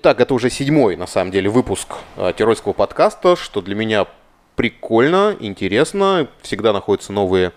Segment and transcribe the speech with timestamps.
[0.00, 4.06] Итак, это уже седьмой, на самом деле, выпуск э, Тирольского подкаста, что для меня
[4.54, 6.28] прикольно, интересно.
[6.40, 7.50] Всегда находятся новые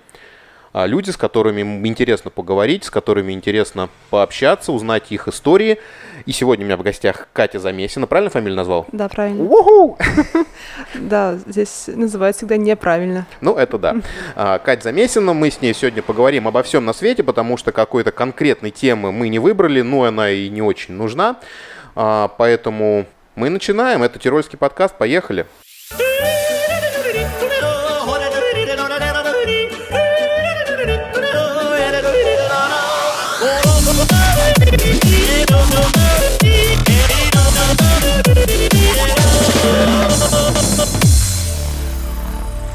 [0.74, 5.78] а, люди, с которыми интересно поговорить, с которыми интересно пообщаться, узнать их истории.
[6.26, 8.08] И сегодня у меня в гостях Катя Замесина.
[8.08, 8.88] Правильно фамилию назвал?
[8.92, 9.44] Да, правильно.
[9.44, 9.98] Уху!
[10.96, 13.28] Да, здесь называют всегда неправильно.
[13.40, 13.98] Ну, это да.
[14.36, 18.12] А, Катя Замесина, мы с ней сегодня поговорим обо всем на свете, потому что какой-то
[18.12, 21.38] конкретной темы мы не выбрали, но она и не очень нужна.
[21.96, 23.06] А, поэтому
[23.36, 24.04] мы начинаем.
[24.04, 24.98] Это Тирольский подкаст.
[24.98, 25.46] Поехали.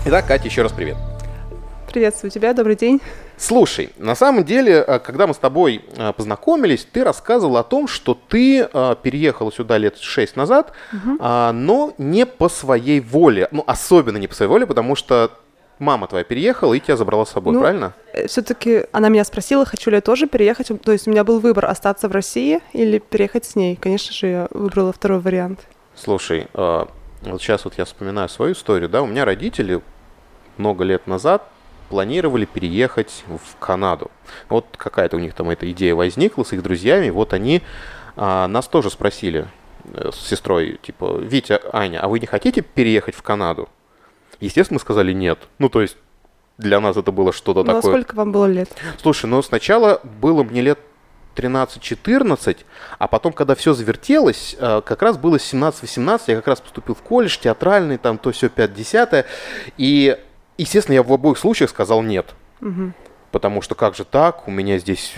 [0.08, 0.96] Итак, Катя, еще раз привет.
[1.88, 3.00] Приветствую тебя, добрый день.
[3.38, 7.86] Слушай, на самом деле, э, когда мы с тобой э, познакомились, ты рассказывал о том,
[7.86, 11.22] что ты э, переехала сюда лет шесть назад, угу.
[11.22, 13.48] но не по своей воле.
[13.50, 15.30] Ну, особенно не по своей воле, потому что
[15.78, 17.92] мама твоя переехала и тебя забрала с собой, ну, правильно?
[18.26, 20.68] Все-таки она меня спросила, хочу ли я тоже переехать.
[20.82, 23.76] То есть у меня был выбор остаться в России или переехать с ней.
[23.76, 25.60] Конечно же, я выбрала второй вариант.
[25.94, 26.90] Слушай, вот
[27.40, 29.80] сейчас вот я вспоминаю свою историю, да, у меня родители
[30.56, 31.42] много лет назад
[31.88, 34.10] планировали переехать в Канаду.
[34.48, 37.10] Вот какая-то у них там эта идея возникла с их друзьями.
[37.10, 37.62] Вот они
[38.16, 39.46] а, нас тоже спросили
[39.84, 43.68] э, с сестрой, типа, Витя, Аня, а вы не хотите переехать в Канаду?
[44.40, 45.38] Естественно, мы сказали нет.
[45.58, 45.96] Ну, то есть
[46.58, 47.92] для нас это было что-то ну, а такое.
[47.92, 48.70] А сколько вам было лет?
[49.00, 50.78] Слушай, ну сначала было мне лет
[51.36, 52.58] 13-14,
[52.98, 57.02] а потом, когда все завертелось, э, как раз было 17-18, я как раз поступил в
[57.02, 59.26] колледж, театральный, там то все 5-10,
[59.76, 60.18] и
[60.58, 62.34] Естественно, я в обоих случаях сказал нет.
[62.60, 62.92] Угу.
[63.30, 64.48] Потому что как же так?
[64.48, 65.14] У меня здесь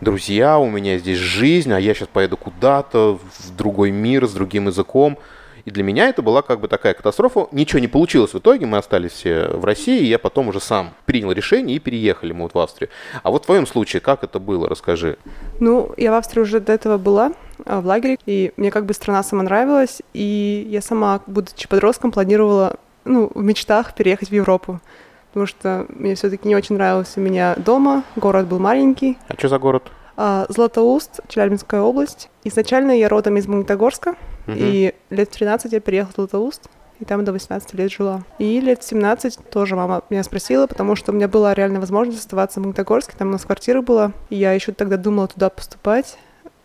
[0.00, 4.68] друзья, у меня здесь жизнь, а я сейчас поеду куда-то, в другой мир, с другим
[4.68, 5.18] языком.
[5.64, 7.48] И для меня это была как бы такая катастрофа.
[7.52, 10.94] Ничего не получилось в итоге, мы остались все в России, и я потом уже сам
[11.04, 12.88] принял решение и переехали мы вот в Австрию.
[13.22, 15.18] А вот в твоем случае, как это было, расскажи.
[15.60, 17.32] Ну, я в Австрии уже до этого была,
[17.66, 22.12] а, в лагере, и мне как бы страна сама нравилась, и я сама, будучи подростком,
[22.12, 24.80] планировала ну, в мечтах переехать в Европу.
[25.28, 29.18] Потому что мне все-таки не очень нравился у меня дома, город был маленький.
[29.28, 29.90] А что за город?
[30.16, 32.30] А, Златоуст, Челябинская область.
[32.44, 34.10] Изначально я родом из Магнитогорска,
[34.46, 34.56] угу.
[34.56, 36.68] и лет в 13 я переехала в Златоуст,
[36.98, 38.22] и там до 18 лет жила.
[38.38, 42.18] И лет в 17 тоже мама меня спросила, потому что у меня была реальная возможность
[42.18, 46.18] оставаться в Магнитогорске, там у нас квартира была, и я еще тогда думала туда поступать,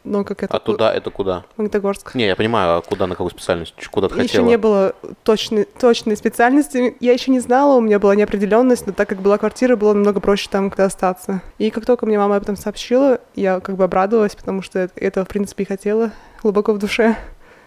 [0.04, 0.56] но как это...
[0.56, 1.46] А туда это куда?
[1.58, 2.16] Магнитогорск.
[2.16, 3.76] Не, я понимаю, а куда, на какую специальность?
[3.88, 4.42] Куда ты хотела?
[4.42, 4.94] Еще не было
[5.24, 6.96] точной, точной специальности.
[7.00, 10.20] Я еще не знала, у меня была неопределенность, но так как была квартира, было намного
[10.20, 11.42] проще там когда остаться.
[11.58, 15.26] И как только мне мама об этом сообщила, я как бы обрадовалась, потому что этого,
[15.26, 17.18] в принципе, и хотела глубоко в душе.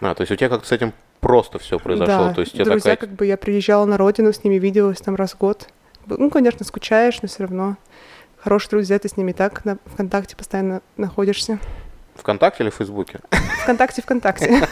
[0.01, 2.27] А, то есть у тебя как-то с этим просто все произошло?
[2.27, 2.95] Да, то есть друзья, такая...
[2.97, 5.67] как бы я приезжала на родину, с ними виделась там раз в год.
[6.05, 7.77] Ну, конечно, скучаешь, но все равно
[8.37, 11.59] хорошие друзья, ты с ними так на ВКонтакте постоянно находишься.
[12.17, 13.19] ВКонтакте или в Фейсбуке?
[13.63, 14.67] ВКонтакте, ВКонтакте.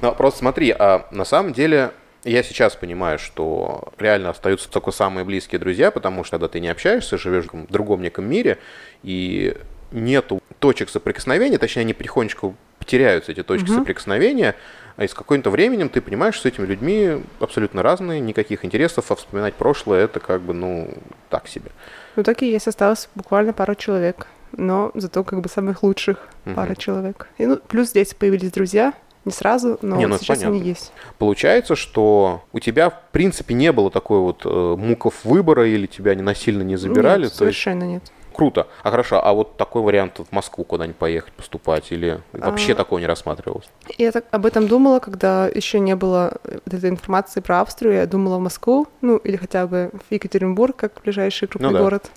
[0.00, 1.90] Ну, просто смотри, а на самом деле
[2.22, 6.68] я сейчас понимаю, что реально остаются только самые близкие друзья, потому что когда ты не
[6.68, 8.58] общаешься, живешь в другом неком мире,
[9.02, 9.56] и
[9.90, 13.78] нету точек соприкосновения, точнее, они потихонечку потеряются, эти точки угу.
[13.78, 14.54] соприкосновения,
[14.96, 19.14] а из каким-то временем ты понимаешь, что с этими людьми абсолютно разные, никаких интересов, а
[19.14, 20.92] вспоминать прошлое это как бы, ну,
[21.30, 21.70] так себе.
[22.16, 24.26] Ну, так и есть, осталось буквально пару человек
[24.56, 26.54] но зато как бы самых лучших угу.
[26.54, 27.28] пара человек.
[27.38, 28.94] И, ну, плюс здесь появились друзья,
[29.24, 30.56] не сразу, но не, ну, сейчас понятно.
[30.56, 30.92] они есть.
[31.18, 36.14] Получается, что у тебя, в принципе, не было такой вот э, муков выбора, или тебя
[36.14, 37.24] не насильно не забирали?
[37.24, 37.92] Нет, совершенно есть...
[37.92, 38.12] нет.
[38.38, 38.68] Круто.
[38.84, 42.76] А хорошо, а вот такой вариант в Москву куда-нибудь поехать, поступать, или вообще а...
[42.76, 43.68] такого не рассматривалось?
[43.98, 47.94] Я так об этом думала, когда еще не было вот этой информации про Австрию.
[47.94, 51.82] Я думала в Москву, ну, или хотя бы в Екатеринбург, как ближайший крупный ну, да.
[51.82, 52.02] город.
[52.04, 52.10] Да,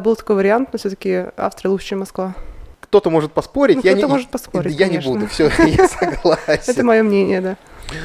[0.00, 2.34] был такой вариант, но все-таки Австрия лучше, чем Москва.
[2.80, 5.08] Кто-то может поспорить, ну, я кто-то не, может поспорить, я конечно.
[5.08, 6.62] не буду, все, я согласен.
[6.66, 7.56] Это мое мнение, да.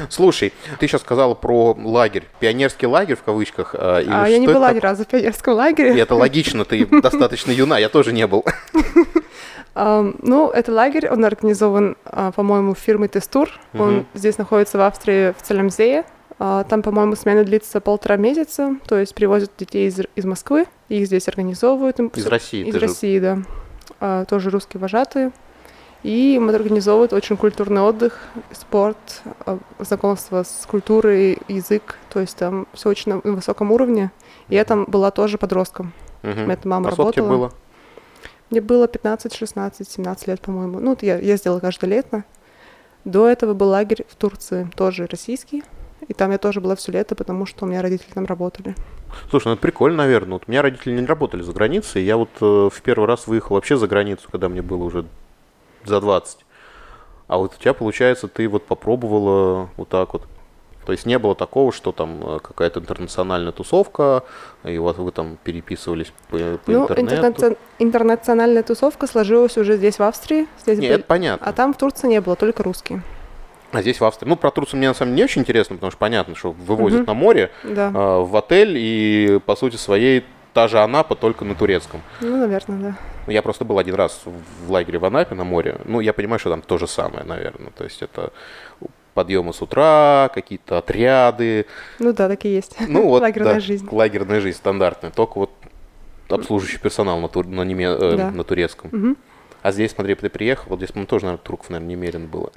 [0.08, 3.74] Слушай, ты сейчас сказала про лагерь, пионерский лагерь в кавычках.
[3.78, 5.94] А я не была ни разу в пионерском лагере.
[5.94, 8.44] И это логично, ты достаточно юна, я тоже не был.
[9.76, 13.50] Ну, это лагерь, он организован, а, по-моему, фирмой Тестур.
[13.76, 16.04] Он здесь находится в Австрии, в Целемзее.
[16.38, 21.06] А, там, по-моему, смена длится полтора месяца, то есть привозят детей из, из Москвы, их
[21.06, 22.00] здесь организовывают.
[22.00, 22.66] Из России?
[22.66, 23.20] Из России, же...
[23.20, 23.38] да.
[24.00, 25.32] А, тоже русские вожатые.
[26.02, 28.20] И им организовывают очень культурный отдых,
[28.52, 31.96] спорт, а, знакомство с культурой, язык.
[32.10, 34.10] То есть там все очень на высоком уровне.
[34.48, 35.94] И я там была тоже подростком.
[36.22, 36.50] Угу.
[36.50, 37.28] Это мама а работала.
[37.28, 37.52] было?
[38.50, 40.78] Мне было 15, 16, 17 лет, по-моему.
[40.78, 42.24] Ну, я ездила каждое лето.
[43.04, 45.62] До этого был лагерь в Турции, тоже российский.
[46.08, 48.74] И там я тоже была все лето, потому что у меня родители там работали.
[49.30, 50.34] Слушай, ну это прикольно, наверное.
[50.34, 52.02] Вот у меня родители не работали за границей.
[52.02, 55.04] Я вот э, в первый раз выехал вообще за границу, когда мне было уже
[55.84, 56.38] за 20.
[57.26, 60.22] А вот у тебя, получается, ты вот попробовала вот так вот.
[60.84, 64.22] То есть не было такого, что там э, какая-то интернациональная тусовка,
[64.64, 67.14] и вот вы там переписывались по, по ну, интернету.
[67.16, 70.46] интернацион- интернациональная тусовка сложилась уже здесь, в Австрии.
[70.60, 71.46] Здесь Нет, это понятно.
[71.46, 73.02] А там в Турции не было, только русские.
[73.74, 74.28] А здесь в Австрии.
[74.28, 77.00] Ну, про Турцию мне на самом деле не очень интересно, потому что понятно, что вывозят
[77.00, 77.06] Мгм.
[77.08, 77.88] на море, Да.
[77.88, 82.00] э, в отель, и по сути своей та же Анапа, только на турецком.
[82.20, 82.96] Ну, наверное, да.
[83.26, 85.78] Ну, Я просто был один раз в лагере в Анапе на море.
[85.86, 87.72] Ну, я понимаю, что там то же самое, наверное.
[87.72, 88.32] То есть это
[89.14, 91.66] подъемы с утра, какие-то отряды.
[91.98, 92.76] Ну да, так и есть.
[92.86, 93.88] Ну вот, Лагерная да, жизнь.
[93.90, 95.10] лагерная жизнь стандартная.
[95.10, 95.50] Только вот
[96.28, 98.30] обслуживающий персонал на, тур- на, неме- э, Да.
[98.30, 98.90] на турецком.
[98.92, 99.16] Мгм.
[99.64, 102.52] А здесь, смотри, ты приехал, вот здесь, по-моему, тоже, наверное, турков, наверное, немерено было.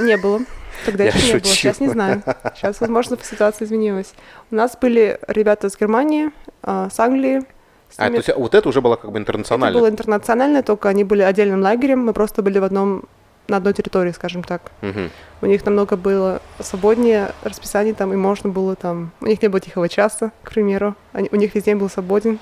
[0.00, 0.40] Не было.
[0.84, 1.44] Тогда Я еще не было.
[1.44, 2.20] Сейчас не знаю.
[2.56, 4.12] Сейчас, возможно, ситуация изменилась.
[4.50, 6.32] У нас были ребята из Германии,
[6.64, 7.44] а, с Англии.
[7.90, 9.78] С А, то есть вот это уже было как бы Это интернационально.
[9.78, 12.04] было интернациональное, только они были отдельным лагерем.
[12.04, 13.04] Мы просто были в одном
[13.46, 14.72] на одной территории, скажем так.
[14.80, 15.10] Мгм.
[15.42, 19.12] У них намного было свободнее расписание там, и можно было там...
[19.20, 20.96] У них не было тихого часа, к примеру.
[21.12, 22.40] Они, у них весь день был свободен.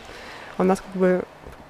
[0.57, 1.23] А у нас как бы,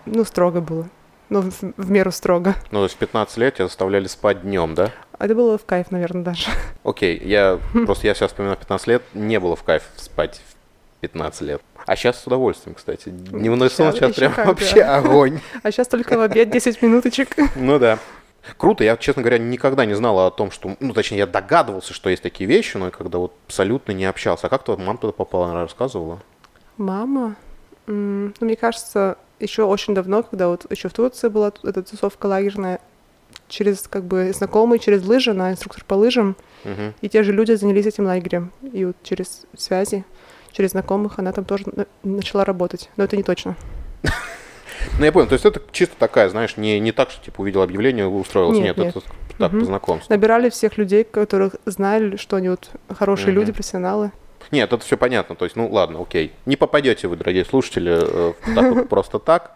[0.04, 0.88] ну, строго было.
[1.28, 2.54] Ну, в, в меру строго.
[2.70, 4.92] Ну, то есть в 15 лет тебя заставляли спать днем, да?
[5.18, 6.46] Это было в кайф, наверное, даже.
[6.84, 10.40] Окей, я просто я сейчас вспоминаю 15 лет, не было в кайф спать
[10.96, 11.62] в 15 лет.
[11.86, 13.08] А сейчас с удовольствием, кстати.
[13.08, 14.96] Дневной сон Щас- сейчас прям как, вообще да.
[14.98, 15.40] огонь.
[15.62, 17.36] А сейчас только в обед 10 минуточек.
[17.56, 17.98] Ну да.
[18.56, 20.76] Круто, я, честно говоря, никогда не знал о том, что...
[20.78, 24.46] Ну, точнее, я догадывался, что есть такие вещи, но когда вот абсолютно не общался.
[24.46, 26.20] А как твоя мама туда попала, она рассказывала?
[26.76, 27.34] Мама?
[27.88, 32.26] М, Ну, мне кажется, еще очень давно, когда вот еще в Турции была эта тусовка
[32.26, 32.80] лагерная,
[33.48, 36.94] через как бы знакомый, через лыжи, она инструктор по лыжам, Мгм.
[37.00, 38.50] и те же люди занялись этим лагерем.
[38.72, 40.04] И вот через связи,
[40.52, 42.90] через знакомых она там тоже на- начала работать.
[42.96, 43.56] Но это не точно.
[44.98, 47.60] Ну, я понял, то есть это чисто такая, знаешь, не, не так, что типа увидел
[47.62, 48.60] объявление, устроился.
[48.60, 48.96] Нет, Нет, нет.
[48.96, 49.06] это
[49.38, 49.60] так, Мгм.
[49.60, 50.12] по знакомству.
[50.14, 53.34] Набирали всех людей, которых знали, что они вот хорошие Мгм.
[53.40, 54.12] люди, профессионалы.
[54.50, 55.34] Нет, это все понятно.
[55.34, 56.32] То есть, ну ладно, окей.
[56.46, 59.52] Не попадете вы, дорогие слушатели, э, в так вот просто так.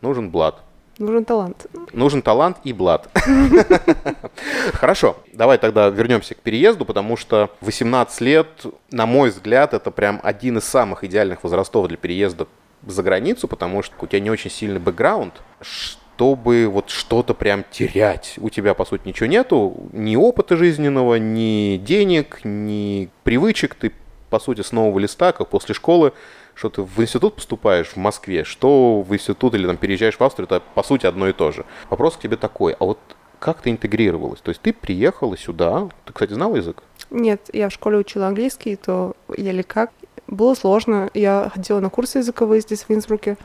[0.00, 0.62] Нужен блат.
[0.98, 1.66] Нужен талант.
[1.92, 3.08] Нужен талант и блат.
[4.72, 8.48] Хорошо, давай тогда вернемся к переезду, потому что 18 лет,
[8.90, 12.46] на мой взгляд, это прям один из самых идеальных возрастов для переезда
[12.86, 18.34] за границу, потому что у тебя не очень сильный бэкграунд, чтобы вот что-то прям терять.
[18.38, 23.74] У тебя, по сути, ничего нету, ни опыта жизненного, ни денег, ни привычек.
[23.74, 23.92] Ты,
[24.30, 26.12] по сути, с нового листа, как после школы,
[26.54, 30.46] что ты в институт поступаешь в Москве, что в институт или там переезжаешь в Австрию,
[30.46, 31.64] это по сути одно и то же.
[31.90, 32.98] Вопрос к тебе такой, а вот
[33.38, 34.40] как ты интегрировалась?
[34.40, 36.82] То есть ты приехала сюда, ты, кстати, знала язык?
[37.10, 39.92] Нет, я в школе учила английский, то еле как.
[40.26, 41.08] Было сложно.
[41.14, 43.36] Я ходила на курсы языковые здесь, в Инсбруке.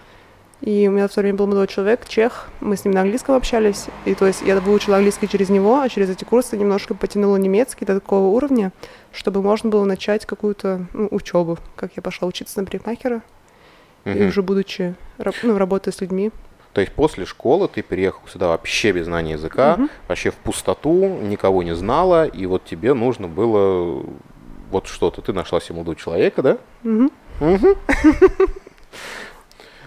[0.62, 2.50] И у меня в то время был молодой человек, чех.
[2.60, 3.88] Мы с ним на английском общались.
[4.06, 7.84] И то есть я выучила английский через него, а через эти курсы немножко потянула немецкий
[7.84, 8.72] до такого уровня,
[9.12, 13.24] чтобы можно было начать какую-то ну, учебу, как я пошла учиться на парикмахера.
[14.06, 14.28] И Мгм.
[14.28, 14.96] уже будучи,
[15.44, 16.32] ну, работая с людьми.
[16.74, 19.90] То есть после школы ты переехал сюда вообще без знания языка, Мгм.
[20.08, 24.04] вообще в пустоту, никого не знала, и вот тебе нужно было
[24.70, 25.22] вот что-то.
[25.22, 26.58] Ты нашла себе молодого человека, да?
[26.84, 27.12] Мгм.
[27.40, 27.76] Мгм.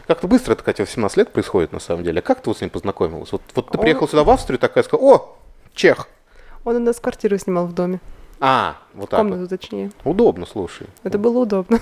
[0.06, 2.18] Как-то быстро это, в 17 лет происходит, на самом деле.
[2.18, 3.32] А как ты вот с ним познакомилась?
[3.32, 5.36] Вот, вот ты Он- приехал сюда в Австрию, такая сказала, о,
[5.74, 6.08] чех.
[6.64, 8.00] Он у нас квартиру снимал в доме.
[8.40, 9.50] А, вот так комнату, вот.
[9.50, 9.90] точнее.
[10.04, 10.86] Удобно, слушай.
[11.02, 11.78] Это было удобно.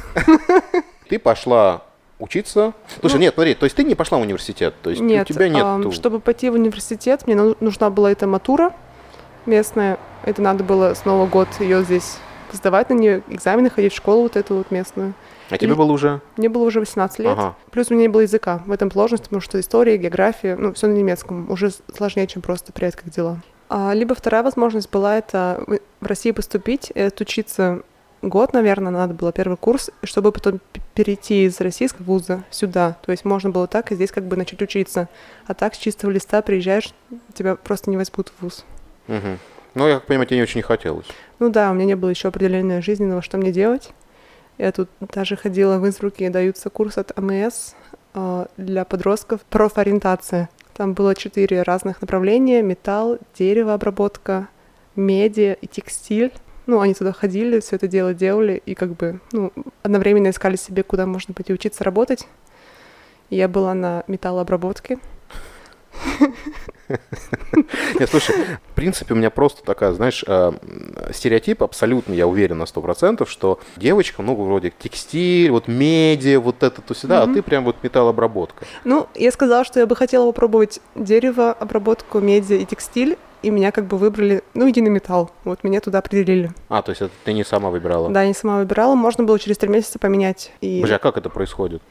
[1.09, 1.83] Ты пошла
[2.19, 2.73] учиться.
[3.01, 5.35] Слушай, нет, смотри, то есть ты не пошла в университет, то есть Ну, Нет, у
[5.35, 5.65] тебя нет...
[5.65, 8.73] ам, чтобы пойти в университет, мне ну- нужна была эта матура
[9.45, 9.99] местная.
[10.25, 12.19] Это надо было с Нового года ее здесь
[12.53, 15.15] сдавать на нее, экзамены ходить в школу вот эту вот местную.
[15.53, 16.21] А тебе было уже...
[16.37, 17.29] Мне было уже 18 лет.
[17.29, 17.57] Ага.
[17.71, 18.63] Плюс у меня не было языка.
[18.67, 21.51] В этом сложность, потому что история, география, ну, все на немецком.
[21.51, 23.41] Уже сложнее, чем просто «Привет, как дела?».
[23.69, 27.83] А, либо вторая возможность была это в- России поступить, и отучиться
[28.23, 30.61] год, наверное, надо было первый курс, чтобы потом
[30.95, 32.97] перейти из российского вуза сюда.
[33.05, 35.09] То есть можно было так и здесь как бы начать учиться.
[35.47, 36.93] А так с чистого листа приезжаешь,
[37.35, 38.65] тебя просто не возьмут в вуз.
[39.09, 39.39] Мгм.
[39.75, 41.07] Ну, я как понимаю, тебе не очень хотелось.
[41.39, 43.91] Ну да, у меня не было еще определения жизненного, что мне делать.
[44.63, 47.75] Я тут даже ходила в Инсбруке, даются курс от АМС
[48.15, 50.49] э, для подростков профориентация.
[50.73, 52.63] Там было четыре разных направления.
[52.63, 54.47] Металл, деревообработка,
[54.95, 56.33] медиа и текстиль.
[56.67, 59.53] Ну, они туда ходили, все это дело делали, и как бы, ну,
[59.83, 62.29] одновременно искали себе, куда можно пойти учиться работать.
[63.31, 65.01] Я была на металлообработке.
[67.99, 68.35] Нет, слушай,
[68.71, 70.53] в принципе, у меня просто такая, знаешь, э,
[71.13, 76.83] стереотип абсолютно, я уверен на 100%, что девочка, ну, вроде текстиль, вот медиа, вот это
[76.83, 78.67] то сюда, а ты прям вот металлообработка.
[78.85, 83.73] Ну, я сказала, что я бы хотела попробовать дерево, обработку, медиа и текстиль, и меня
[83.73, 85.31] как бы выбрали, ну, единый металл.
[85.45, 86.53] Вот меня туда определили.
[86.69, 88.09] А, то есть это ты не сама выбирала?
[88.09, 88.95] Да, не сама выбирала.
[88.95, 90.53] Можно было через три месяца поменять.
[90.61, 90.81] И...
[90.81, 91.83] Подожди, а как это происходит?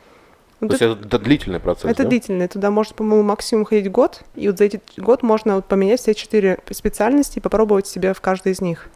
[0.61, 2.09] Ну, то есть это длительный процесс, Это да?
[2.09, 2.47] длительно.
[2.47, 4.21] Туда может, по-моему, максимум ходить год.
[4.35, 8.21] И вот за этот год можно вот поменять все четыре специальности и попробовать себя в
[8.21, 8.87] каждой из них.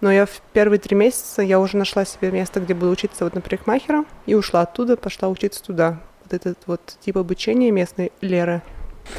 [0.00, 3.34] Но я в первые три месяца я уже нашла себе место, где буду учиться вот
[3.34, 6.00] на парикмахера, и ушла оттуда, пошла учиться туда.
[6.24, 8.62] Вот этот вот тип обучения местной Леры.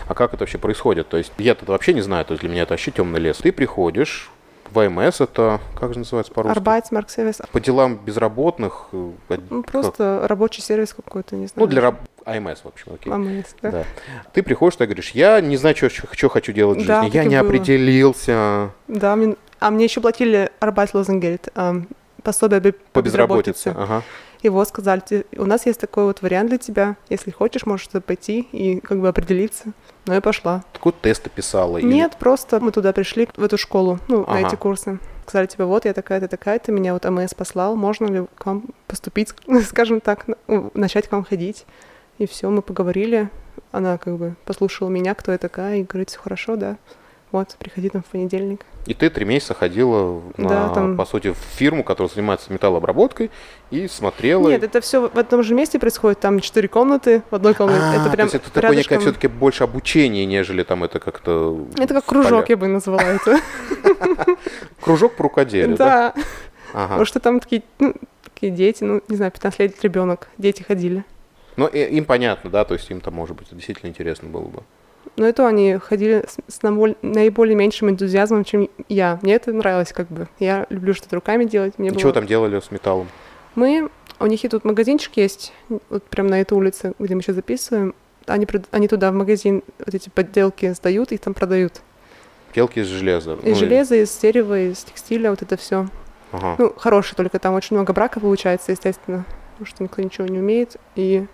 [0.08, 1.08] А как это вообще происходит?
[1.10, 3.38] То есть я это вообще не знаю, то есть для меня это вообще темный лес.
[3.38, 4.32] Ты приходишь
[4.76, 6.60] в АМС, это как же называется по-русски?
[6.92, 7.38] Марксервис.
[7.52, 8.88] По делам безработных.
[8.92, 9.12] э,
[9.50, 9.72] Ну, как?
[9.72, 11.66] просто рабочий сервис какой-то, не знаю.
[11.66, 11.96] Ну, для раб...
[12.26, 13.12] АМС, в общем, окей.
[13.14, 13.72] АМС, да?
[13.72, 13.84] Да.
[14.34, 17.40] Ты приходишь, ты говоришь, я не знаю, что хочу делать в Да, жизни, я не
[17.40, 17.50] было.
[17.50, 18.72] определился.
[18.88, 21.48] Да, мне- а мне еще платили Арбайтлозенгельд,
[22.26, 23.74] пособие По безработице.
[23.78, 24.04] Ага.
[24.44, 26.98] Вот сказали, «Ты- у нас есть такой вот вариант для тебя.
[27.10, 29.72] Если хочешь, можешь туда пойти и как бы определиться.
[30.06, 30.64] Ну, я пошла.
[30.72, 31.78] Такой тесты писала.
[31.80, 34.48] или- Нет, просто мы туда пришли, в эту школу, ну, на Ага.
[34.48, 35.00] эти курсы.
[35.26, 39.34] Сказали тебе, вот я такая-то, такая-то, меня вот АМС послал, можно ли к вам поступить,
[39.68, 41.66] скажем так, на- начать к вам ходить.
[42.20, 43.30] И все, мы поговорили.
[43.72, 46.78] Она как бы послушала меня, кто я такая, и говорит, все хорошо, да.
[47.36, 48.66] Вот, приходи там в понедельник.
[48.86, 53.30] И ты три месяца ходила, на, Да, там- по сути, в фирму, которая занимается металлообработкой,
[53.72, 54.48] и смотрела.
[54.48, 57.82] Нет, это все в одном же месте происходит, там четыре комнаты в одной комнате.
[57.84, 59.02] А, это прям то есть это такое некое рядышком.
[59.02, 61.68] все-таки больше обучение, нежели там это как-то...
[61.78, 63.42] Это как кружок, я бы назвала это.
[64.80, 66.14] Кружок по рукоделию, да?
[66.72, 67.96] Да, потому что там такие, ну,
[68.34, 71.04] такие дети, ну, не знаю, 15 лет ребенок, дети ходили.
[71.58, 74.64] Ну, им понятно, да, то есть им там, может быть, действительно интересно было бы.
[75.18, 79.18] Но это они ходили с, с наиболее меньшим энтузиазмом, чем я.
[79.22, 80.28] Мне это нравилось как бы.
[80.40, 81.78] Я люблю что-то руками делать.
[81.80, 83.08] Мне было- что там делали с металлом?
[83.56, 85.54] Мы, у них и тут магазинчик есть,
[85.90, 87.96] вот прям на этой улице, где мы сейчас записываем.
[88.28, 91.82] Они, они туда в магазин вот эти подделки сдают, их там продают.
[92.54, 93.34] Телки из железа.
[93.44, 95.88] Из железа, из дерева, из текстиля, вот это все.
[96.32, 96.56] Ага.
[96.58, 100.76] Ну, хорошие, только там очень много брака получается, естественно, потому что никто ничего не умеет.
[100.96, 101.26] И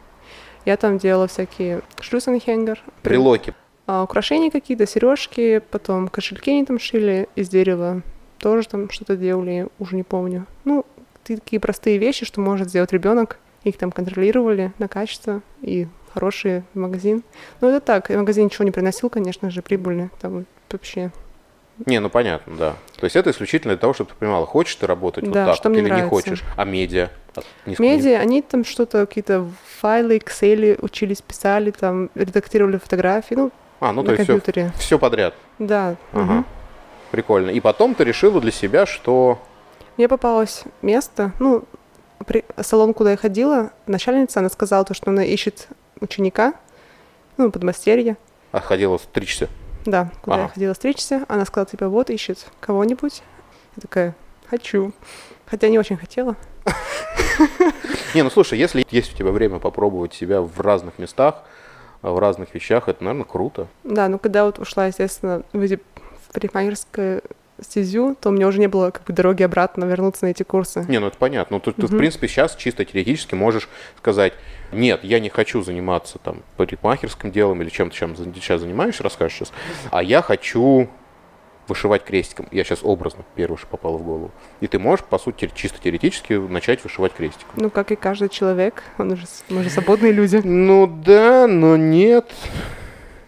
[0.65, 3.53] я там делала всякие шлюсенхенгер, при- Брелоки.
[3.87, 8.01] А, украшения какие-то, сережки, потом кошельки они там шили из дерева,
[8.37, 10.45] тоже там что-то делали, уже не помню.
[10.65, 10.85] Ну,
[11.23, 13.37] такие простые вещи, что может сделать ребенок.
[13.63, 17.23] Их там контролировали на качество и хороший магазин.
[17.61, 21.11] Ну, это так, магазин ничего не приносил, конечно же, прибыли там вообще.
[21.85, 22.75] Не, ну понятно, да.
[22.97, 25.55] То есть это исключительно для того, чтобы ты понимала, хочешь ты работать вот Да, так
[25.55, 26.09] что вот или не нравится.
[26.09, 26.43] хочешь.
[26.55, 27.09] А медиа?
[27.65, 29.47] Не Медиа, они там что-то, какие-то
[29.79, 34.71] файлы, Excel учились, писали, там, редактировали фотографии, ну, А, ну на то есть все, компьютере.
[34.77, 35.33] все подряд.
[35.59, 35.95] Да.
[36.13, 36.23] Ага.
[36.23, 36.45] мгм.
[37.11, 37.49] Прикольно.
[37.49, 39.37] И потом ты решила для себя, что...
[39.97, 41.65] Мне попалось место, ну,
[42.25, 45.67] при, салон, куда я ходила, начальница, она сказала, то, что она ищет
[45.99, 46.53] ученика,
[47.37, 48.15] ну, подмастерье,
[48.53, 49.49] А, ходила стричься.
[49.85, 50.53] да, куда я Ага.
[50.53, 51.25] ходила стричься.
[51.27, 53.23] Она сказала, типа, вот, ищет кого-нибудь.
[53.75, 54.15] Я такая,
[54.49, 54.93] хочу.
[55.47, 56.35] Хотя не очень хотела.
[58.13, 61.43] Не, ну слушай, если есть у тебя время попробовать себя в разных местах,
[62.01, 63.67] в разных вещах, это, наверное, круто.
[63.83, 65.77] Да, но когда вот ушла, естественно, в,
[66.33, 67.21] парикмахерскую
[67.61, 70.85] стезю, то у меня уже не было как бы дороги обратно вернуться на эти курсы.
[70.87, 71.57] Не, ну это понятно.
[71.57, 74.33] Ну, ты, ты, в принципе, сейчас чисто теоретически можешь сказать,
[74.71, 79.51] нет, я не хочу заниматься там парикмахерским делом или чем-то, чем сейчас занимаешься, расскажешь сейчас,
[79.91, 80.89] а я хочу
[81.67, 82.47] вышивать крестиком.
[82.51, 84.31] Я сейчас образно первый что попало в голову.
[84.59, 87.53] И ты можешь, по сути, чисто теоретически начать вышивать крестиком.
[87.55, 90.41] Ну, как и каждый человек, он уже, мы же свободные люди.
[90.43, 92.29] Ну да, но нет.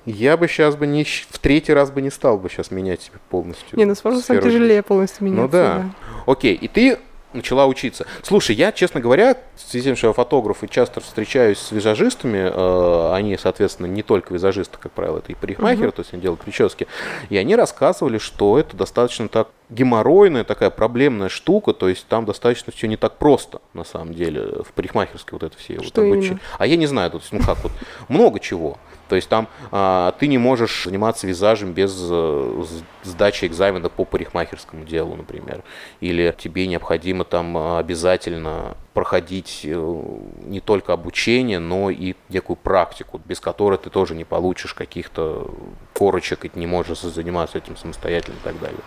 [0.05, 3.19] Я бы сейчас бы не в третий раз бы не стал бы сейчас менять себе
[3.29, 3.77] полностью.
[3.77, 5.41] Не, ну с возрастом тяжелее полностью меняться.
[5.43, 5.85] Ну да.
[6.25, 6.97] Окей, и ты
[7.33, 8.05] начала учиться.
[8.21, 11.71] Слушай, я, честно говоря, в связи с тем, что я фотограф и часто встречаюсь с
[11.71, 16.21] визажистами, э, они, соответственно, не только визажисты, как правило, это и парикмахеры, то есть они
[16.21, 16.87] делают прически,
[17.29, 22.71] и они рассказывали, что это достаточно так геморройная, такая проблемная штука, то есть там достаточно
[22.71, 25.75] все не так просто, на самом деле, в парикмахерской вот это все.
[25.77, 26.39] вот Что обучи- именно?
[26.57, 27.71] А я не знаю, тут, ну как, вот
[28.07, 28.77] много чего.
[29.09, 34.85] То есть там а, ты не можешь заниматься визажем без с- сдачи экзамена по парикмахерскому
[34.85, 35.61] делу, например.
[35.99, 40.03] Или тебе необходимо там а, обязательно проходить э,
[40.45, 45.49] не только обучение, но и некую практику, без которой ты тоже не получишь каких-то
[45.93, 48.79] корочек и не можешь заниматься этим самостоятельно и так далее.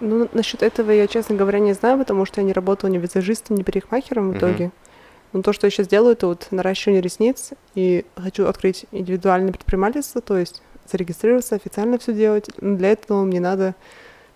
[0.00, 3.56] Ну, насчет этого я, честно говоря, не знаю, потому что я не работала ни визажистом,
[3.56, 4.38] ни парикмахером в Мгм.
[4.38, 4.70] итоге.
[5.32, 10.20] Но то, что я сейчас делаю, это вот наращивание ресниц, и хочу открыть индивидуальное предпринимательство,
[10.20, 12.48] то есть зарегистрироваться, официально все делать.
[12.60, 13.74] Но для этого мне надо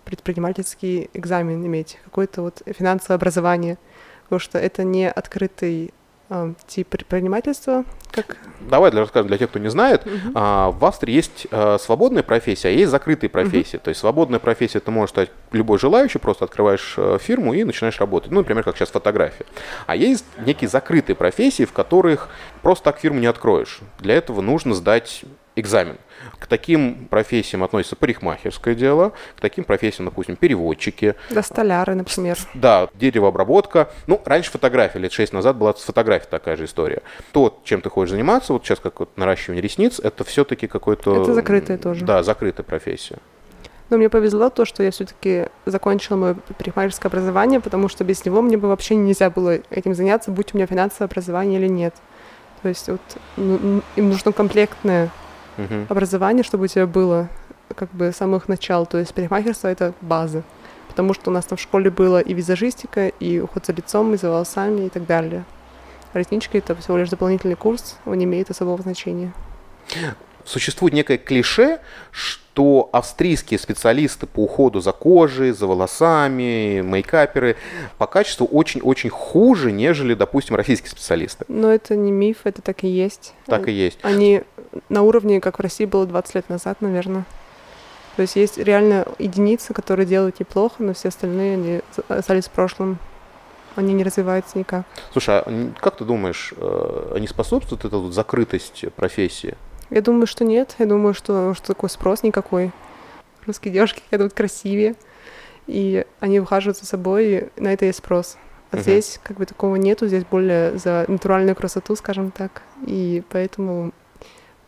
[0.05, 3.77] предпринимательский экзамен иметь, какое-то вот финансовое образование,
[4.23, 5.93] потому что это не открытый
[6.67, 8.37] тип предпринимательства, как...
[8.69, 10.05] Давай для рассказа для тех, кто не знает.
[10.05, 10.31] Мгм.
[10.35, 13.77] А, в Австрии есть а, свободная профессия, а есть закрытые профессии.
[13.77, 17.99] То есть свободная профессия это может стать любой желающий, просто открываешь э, фирму и начинаешь
[17.99, 18.31] работать.
[18.31, 19.45] Ну, например, как сейчас фотография.
[19.87, 22.29] А есть некие закрытые профессии, в которых
[22.61, 23.79] просто так фирму не откроешь.
[23.99, 25.23] Для этого нужно сдать
[25.55, 25.97] экзамен.
[26.39, 32.37] К таким профессиям относится парикмахерское дело, к таким профессиям, допустим, переводчики, Да, столяры, например.
[32.53, 33.89] да, деревообработка.
[34.07, 37.01] Ну, раньше фотография, лет 6 назад была с фотографией такая же история.
[37.31, 41.23] То, чем ты хочешь заниматься, вот сейчас как вот наращивание ресниц, это все-таки какой-то...
[41.23, 42.05] Это закрытая тоже.
[42.05, 43.17] Да, закрытая профессия.
[43.89, 48.41] Но мне повезло то, что я все-таки закончила мое парикмахерское образование, потому что без него
[48.41, 51.93] мне бы вообще нельзя было этим заняться, будь у меня финансовое образование или нет.
[52.63, 53.01] То есть вот
[53.35, 55.09] ну, им нужно комплектное
[55.57, 55.87] Мгм.
[55.89, 57.29] образование, чтобы у тебя было
[57.75, 58.85] как бы с самых начал.
[58.85, 60.43] То есть парикмахерство— это база.
[60.87, 64.17] Потому что у нас там в школе было и визажистика, и уход за лицом, и
[64.17, 65.43] за волосами, и так далее.
[66.13, 69.33] Реснички— это всего лишь дополнительный курс, он не имеет особого значения.
[70.45, 71.79] Существует некое клише,
[72.11, 77.55] что австрийские специалисты по уходу за кожей, за волосами, мейкаперы
[77.97, 81.45] по качеству очень-очень хуже, нежели, допустим, российские специалисты.
[81.47, 83.33] Но это не миф, это так и есть.
[83.47, 83.97] Так и есть.
[84.03, 84.43] Они
[84.89, 87.25] на уровне, как в России было 20 лет назад, наверное.
[88.15, 92.99] То есть есть реально единицы, которые делают неплохо, но все остальные они остались в прошлом.
[93.75, 94.85] Они не развиваются никак.
[95.11, 99.55] Слушай, а как ты думаешь, э, не способствует эта вот закрытость профессии?
[99.89, 100.75] Я думаю, что нет.
[100.77, 102.71] Я думаю, что, что такой спрос никакой.
[103.47, 104.95] Русские девушки идут красивее,
[105.65, 107.25] и они ухаживают за собой,
[107.57, 108.37] и на это есть спрос.
[108.69, 108.83] А Мгм.
[108.83, 112.61] здесь как бы такого нету, здесь более за натуральную красоту, скажем так.
[112.85, 113.91] И поэтому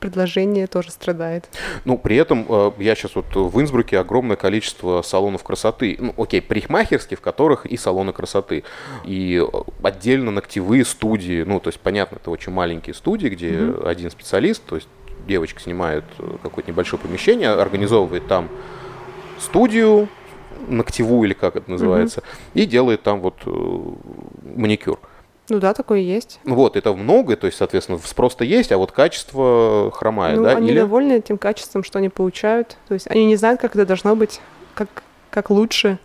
[0.05, 1.49] предложение тоже страдает.
[1.83, 5.97] Ну, при этом э, я сейчас вот в Инсбруке огромное количество салонов красоты.
[5.99, 8.63] Ну, окей, парикмахерские, в которых и салоны красоты.
[9.03, 11.41] И э, отдельно ногтевые студии.
[11.41, 13.87] Ну, то есть, понятно, это очень маленькие студии, где Мгм.
[13.87, 14.87] один специалист, то есть
[15.27, 18.47] девочка снимает э, какое-то небольшое помещение, организовывает там
[19.39, 20.07] студию,
[20.67, 22.21] ногтевую или как это называется,
[22.53, 24.99] и делает там вот маникюр.
[25.49, 26.39] Ну да, такое есть.
[26.43, 30.51] Ну Вот, это много, то есть, соответственно, спрос-то есть, а вот качество хромает, ну, да?
[30.57, 30.79] они Или...
[30.79, 32.77] довольны тем качеством, что они получают.
[32.87, 34.41] То есть они не знают, как это должно быть,
[34.73, 34.87] как,
[35.29, 35.99] как лучше.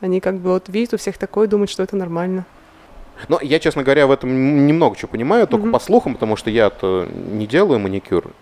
[0.00, 2.44] Они как бы вот видят у всех такое, думают, что это нормально.
[3.28, 5.72] Но я, честно говоря, в этом немного чего понимаю, только Мгм.
[5.72, 8.32] по слухам, потому что я-то не делаю маникюр.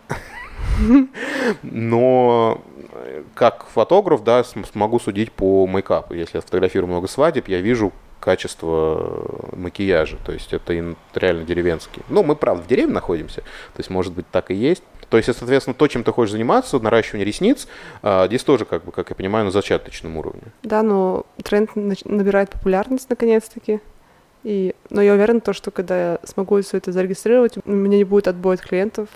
[1.63, 2.61] Но
[2.93, 6.15] э, как фотограф, да, см- смогу судить по мейкапу.
[6.15, 10.17] Если я фотографирую много свадеб, я вижу качество макияжа.
[10.25, 10.73] То есть это
[11.15, 12.03] реально деревенский.
[12.09, 13.41] Ну, мы, правда, в деревне находимся.
[13.41, 14.85] То есть, может быть, так и есть.
[15.11, 17.69] То есть, соответственно, то, чем ты хочешь заниматься, наращивание ресниц,
[18.03, 20.45] а, здесь тоже, как бы, как я понимаю, на зачаточном уровне.
[20.63, 23.81] Да, но тренд набирает популярность наконец-таки.
[24.45, 28.05] И, но я уверена, то, что когда я смогу все это зарегистрировать, у меня не
[28.05, 29.09] будет отбоя от клиентов,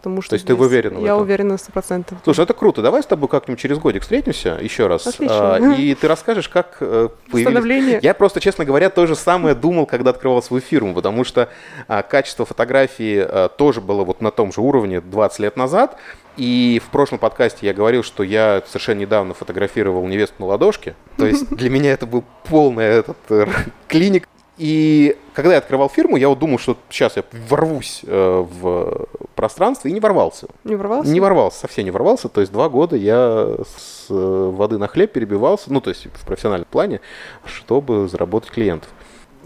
[0.00, 1.22] потому что есть ты здесь уверена в Я этом?
[1.22, 2.18] уверена сто процентов.
[2.24, 2.80] Слушай, это круто.
[2.80, 5.06] Давай с тобой как-нибудь через годик встретимся еще раз.
[5.06, 5.56] Отлично.
[5.56, 7.50] а, и ты расскажешь, как э, появились...
[7.50, 8.00] Становление.
[8.02, 11.50] Я просто, честно говоря, то же самое думал, когда открывал свою фирму, потому что
[11.86, 15.96] а, качество фотографии а, тоже было вот на том же уровне 20 лет назад.
[16.36, 20.94] И в прошлом подкасте я говорил, что я совершенно недавно фотографировал невесту на ладошке.
[21.16, 23.46] То есть для меня это был полный этот э,
[23.88, 24.26] клиник.
[24.60, 29.88] И когда я открывал фирму, я вот думал, что сейчас я ворвусь э, в пространство,
[29.88, 30.48] и не ворвался.
[30.64, 31.10] Не ворвался?
[31.10, 32.28] Не ворвался, совсем не ворвался.
[32.28, 36.26] То есть два года я с э, воды на хлеб перебивался, ну, то есть в
[36.26, 37.00] профессиональном плане,
[37.46, 38.90] чтобы заработать клиентов.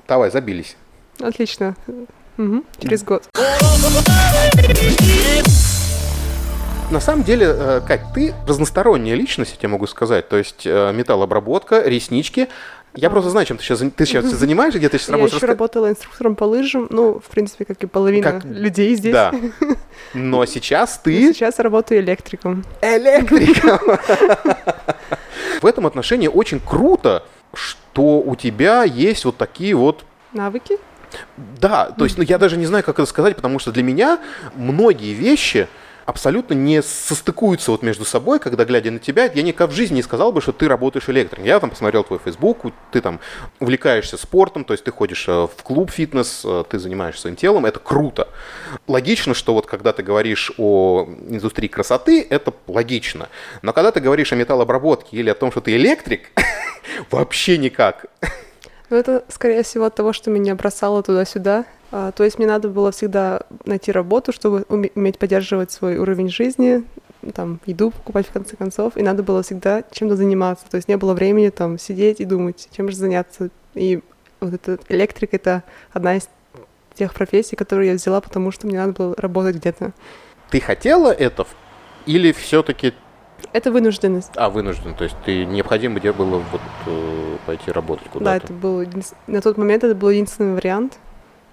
[0.08, 0.76] Давай, забились.
[1.20, 1.76] Отлично.
[2.36, 2.64] Мгм.
[2.80, 3.22] Через год.
[6.90, 10.28] На самом деле, э, Кать, ты разносторонняя личность, я тебе могу сказать.
[10.28, 12.48] То есть э, металлообработка, реснички.
[12.94, 15.34] Я просто знаю, чем ты сейчас, ты сейчас занимаешься, где ты сейчас Я работаешь.
[15.36, 19.12] еще Раска- работала инструктором по лыжам, ну, в принципе, как и половина Как- людей здесь.
[19.12, 19.32] Да.
[20.14, 22.64] Но сейчас ты Сейчас работаю электриком.
[22.80, 23.80] электриком.
[25.60, 30.78] В этом отношении очень круто, что у тебя есть вот такие вот Навыки?
[31.60, 34.18] Да, то есть, ну, я даже не знаю, как это сказать, потому что для меня
[34.56, 35.68] многие вещи
[36.06, 40.02] абсолютно не состыкуются вот между собой, когда, глядя на тебя, я никак в жизни не
[40.02, 41.44] сказал бы, что ты работаешь электриком.
[41.44, 42.58] Я там посмотрел твой Facebook,
[42.90, 43.20] ты там
[43.60, 47.66] увлекаешься спортом, то есть ты ходишь э, в клуб фитнес, э, ты занимаешься своим телом,
[47.66, 48.28] это круто.
[48.86, 53.28] Логично, что вот когда ты говоришь о индустрии красоты, это логично.
[53.62, 56.30] Но когда ты говоришь о металлообработке или о том, что ты электрик,
[57.10, 58.06] вообще никак.
[58.90, 61.64] Ну, это, скорее всего, от того, что меня бросало туда-сюда.
[61.96, 66.28] А, то есть мне надо было всегда найти работу, чтобы уме- уметь поддерживать свой уровень
[66.28, 66.82] жизни,
[67.32, 70.64] там еду покупать в конце концов, и надо было всегда чем-то заниматься.
[70.68, 73.50] То есть не было времени там сидеть и думать, чем же заняться.
[73.74, 74.00] И
[74.40, 76.28] вот этот электрик— это одна из
[76.94, 79.92] тех профессий, которые я взяла, потому что мне надо было работать где-то.
[80.50, 81.46] Ты хотела это
[82.06, 82.92] или все-таки
[83.52, 84.32] это вынужденность.
[84.34, 84.96] А, вынужден.
[84.96, 88.24] То есть ты необходимо где было вот э, пойти работать куда-то?
[88.24, 88.84] Да, это был
[89.28, 90.98] на тот момент это был единственный вариант.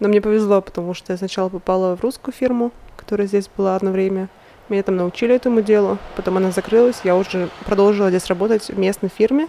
[0.01, 3.91] Но мне повезло, потому что я сначала попала в русскую фирму, которая здесь была одно
[3.91, 4.29] время.
[4.67, 9.09] Меня там научили этому делу, потом она закрылась, я уже продолжила здесь работать в местной
[9.09, 9.47] фирме,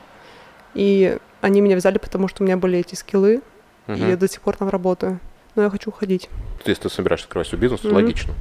[0.75, 3.41] и они меня взяли, потому что у меня были эти скиллы,
[3.89, 3.97] угу.
[3.97, 5.21] и я до сих пор там работаю.
[5.55, 6.29] Но я хочу уходить.
[6.67, 8.35] Есть ты собираешься открывать свой бизнес, mm логично.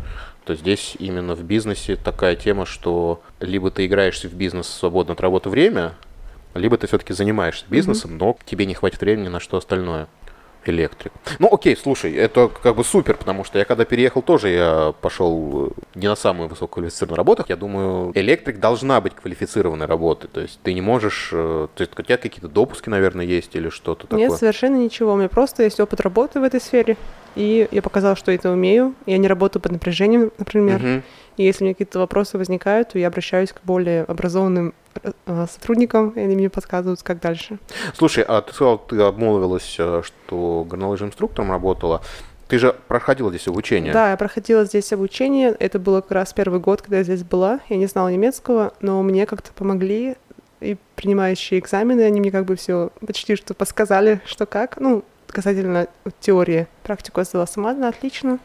[0.44, 5.14] То здесь именно в бизнесе такая тема, что либо ты играешься в бизнес в свободное
[5.14, 5.94] от работы время,
[6.56, 10.08] либо ты все-таки занимаешься бизнесом, mm но тебе не хватит времени на что остальное
[10.66, 11.12] электрик.
[11.40, 15.68] Ну, окей, слушай, это как бы супер, потому что я когда переехал тоже, я пошел
[15.68, 17.46] э, не на самую высококвалифицированную работу.
[17.48, 20.30] Я думаю, электрик должна быть квалифицированной работой.
[20.32, 21.30] То есть ты не можешь...
[21.34, 24.20] Э, то есть у тебя какие-то допуски, наверное, есть или что-то такое?
[24.20, 25.14] Нет, совершенно ничего.
[25.14, 26.98] У меня просто есть опыт работы в этой сфере.
[27.36, 28.94] И я показала, что это умею.
[29.06, 30.76] Я не работаю под напряжением, например.
[30.76, 31.02] Угу.
[31.38, 36.10] И если у меня какие-то вопросы возникают, то я обращаюсь к более образованным э, сотрудникам,
[36.12, 37.60] и они мне подсказывают, как дальше.
[37.96, 42.02] Слушай, а ты сказал, ты обмолвилась, э, что горнолыжным инструктором работала.
[42.48, 43.94] Ты же проходила здесь обучение?
[43.94, 45.56] Да, я проходила здесь обучение.
[45.58, 47.62] Это было как раз первый год, когда я здесь была.
[47.70, 50.18] Я не знала немецкого, но мне как-то помогли
[50.60, 54.80] и принимающие экзамены, они мне как бы все почти что подсказали, что как.
[54.80, 55.88] Ну, касательно
[56.20, 56.68] теории.
[56.84, 58.40] Практику я сдала сама, она отлично.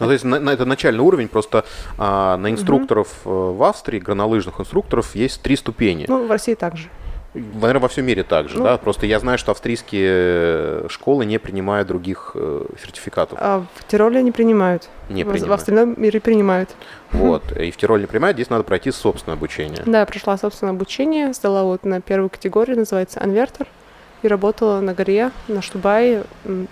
[0.00, 1.64] Ну, то есть на, на, это начальный уровень, просто
[1.98, 3.52] а, на инструкторов угу.
[3.52, 6.06] в Австрии, горнолыжных инструкторов, есть три ступени.
[6.08, 6.88] Ну, в России также.
[7.32, 8.76] Наверное, во всем мире также, ну, да?
[8.76, 13.38] Просто я знаю, что австрийские э, школы не принимают других э, сертификатов.
[13.40, 14.88] А в Тироле не принимают.
[15.08, 15.48] Не принимают.
[15.48, 16.70] В остальном мире принимают.
[17.12, 17.52] Вот.
[17.56, 19.80] И в Тироле не принимают, здесь надо пройти собственное обучение.
[19.86, 23.68] Да, я прошла собственное обучение, сдала вот на первую категорию, называется анвертер
[24.22, 26.24] и работала на горе, на Штубае.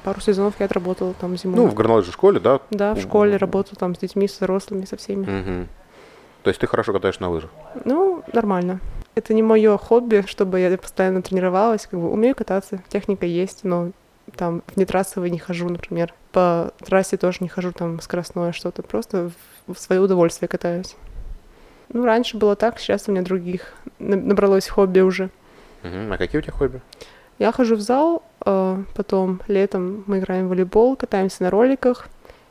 [0.05, 1.57] Пару сезонов я отработала там зимой.
[1.57, 2.61] Ну, в горнолыжной школе, да?
[2.71, 5.23] Да, в школе работала там с детьми, с взрослыми, со всеми.
[5.23, 5.69] Угу.
[6.43, 7.51] То есть ты хорошо катаешь на лыжах?
[7.85, 8.81] Ну, нормально.
[9.15, 11.87] Это не мое хобби, чтобы я постоянно тренировалась.
[11.87, 13.91] Как бы умею кататься, техника есть, но
[14.37, 16.15] там в нетрассовый не хожу, например.
[16.33, 18.83] По трассе тоже не хожу там скоростное что-то.
[18.83, 19.31] Просто
[19.67, 20.97] в свое удовольствие катаюсь.
[21.91, 25.31] Ну, раньше было так, сейчас у меня других набралось хобби уже.
[25.83, 26.13] Угу.
[26.13, 26.81] А какие у тебя хобби?
[27.39, 32.09] Я хожу в зал, э, потом летом мы играем в волейбол, катаемся на роликах.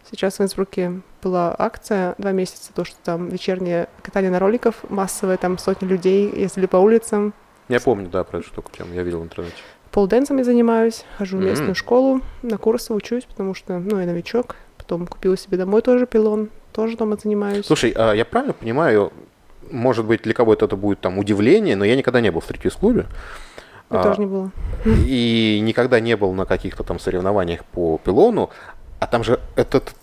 [0.10, 5.36] Сейчас в Инсбруке была акция два месяца, то, что там вечернее катание на роликах, массовое,
[5.36, 7.34] там сотни людей ездили по улицам.
[7.67, 9.58] Я помню, да, про эту штуку, тему, я видел в интернете.
[9.91, 11.76] Полденсом я занимаюсь, хожу в местную mm-hmm.
[11.76, 14.56] школу, на курсы учусь, потому что, ну, я новичок.
[14.78, 17.65] Потом купила себе домой тоже пилон, тоже дома занимаюсь.
[17.65, 19.12] Слушай, а я правильно понимаю,
[19.69, 23.08] может быть, для кого-то это будет там удивление, но я никогда не был в стриптиз-клубе.
[23.89, 24.52] Я а, тоже не было.
[24.86, 28.50] И никогда не был на каких-то там соревнованиях по пилону.
[29.00, 29.93] А там же этот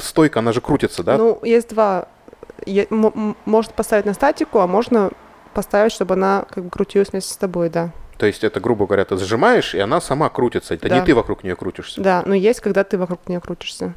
[0.00, 1.16] стойка, она же крутится, да?
[1.16, 2.08] Ну, есть два.
[2.66, 5.10] Я, можно поставить на статику, а можно
[5.54, 7.90] поставить, чтобы она как бы крутилась вместе с тобой, да.
[8.18, 10.74] То есть это, грубо говоря, ты зажимаешь, и она сама крутится.
[10.74, 10.98] Это да.
[10.98, 12.00] не ты вокруг нее крутишься.
[12.00, 13.94] Да, но есть, когда ты вокруг нее крутишься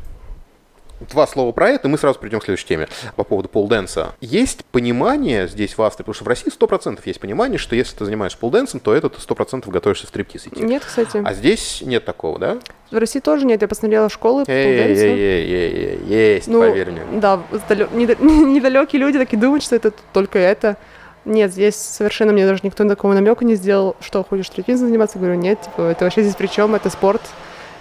[1.00, 4.14] два слова про это, и мы сразу перейдем к следующей теме по поводу полденса.
[4.22, 8.06] Есть понимание здесь в Австрии, потому что в России 100% есть понимание, что если ты
[8.06, 10.62] занимаешься полденсом, то это ты 100% готовишься в стриптиз идти.
[10.62, 11.22] Нет, кстати.
[11.24, 12.58] А здесь нет такого, да?
[12.92, 13.62] В России тоже нет.
[13.62, 15.06] Я посмотрела школы по полденсу.
[15.06, 17.02] Есть, ну, поверь мне.
[17.20, 17.42] Да,
[17.92, 20.78] недалекие люди такие думают, что это только это.
[21.26, 25.18] Нет, здесь совершенно мне даже никто такого намека не сделал, что хочешь стриптизом заниматься.
[25.18, 26.76] Говорю, нет, типа, это вообще здесь при чем?
[26.76, 27.22] Это спорт.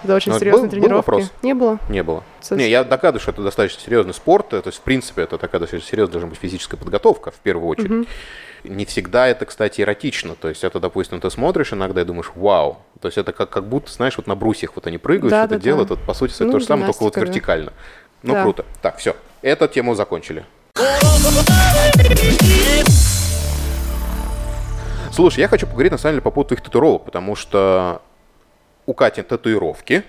[0.05, 0.91] Это очень Но серьезные был, тренировки.
[0.91, 1.31] Был вопрос?
[1.41, 1.79] Не было.
[1.89, 2.23] Не было.
[2.39, 2.59] Совсем.
[2.59, 4.49] Не, я догадываюсь, что это достаточно серьезный спорт.
[4.49, 7.91] То есть, в принципе, это такая достаточно серьезная должна быть физическая подготовка, в первую очередь.
[7.91, 8.05] Угу.
[8.65, 10.35] Не всегда это, кстати, эротично.
[10.35, 12.77] То есть это, допустим, ты смотришь иногда и думаешь, вау.
[13.01, 15.55] То есть это как, как будто, знаешь, вот на брусьях вот они прыгают, да, что-то
[15.55, 15.89] да, делают.
[15.89, 15.95] Да.
[15.95, 17.73] Вот, по сути, это ну, то же самое, только вот вертикально.
[18.21, 18.43] Ну, да.
[18.43, 18.65] круто.
[18.81, 19.15] Так, все.
[19.41, 20.45] Эту тему закончили.
[25.15, 28.01] Слушай, я хочу поговорить на самом деле по поводу твоих татуировок, потому что
[28.85, 30.03] у Кати татуировки.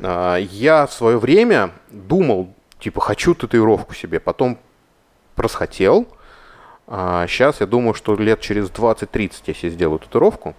[0.00, 4.58] А, я в свое время думал, типа, хочу татуировку себе, потом
[5.34, 6.06] просхотел.
[6.86, 10.54] Сейчас а, я думаю, что лет через 20-30 я себе сделаю татуировку.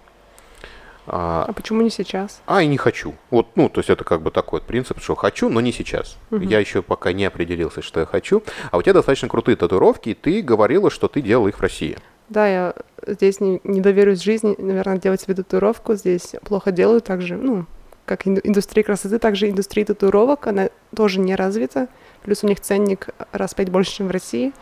[1.06, 2.40] А, а почему не сейчас?
[2.46, 3.14] А, и не хочу.
[3.30, 6.16] Вот, ну, то есть это как бы такой вот принцип, что хочу, но не сейчас.
[6.30, 6.42] Угу.
[6.42, 8.44] Я еще пока не определился, что я хочу.
[8.70, 11.98] А у тебя достаточно крутые татуировки, и ты говорила, что ты делал их в России.
[12.30, 12.74] Да, я
[13.06, 15.94] здесь не, не доверюсь жизни, наверное, делать себе татуировку.
[15.94, 17.66] Здесь плохо делают также, ну,
[18.06, 21.88] как индустрия красоты, также индустрия татуировок, она тоже не развита.
[22.22, 24.52] Плюс у них ценник раз пять больше, чем в России.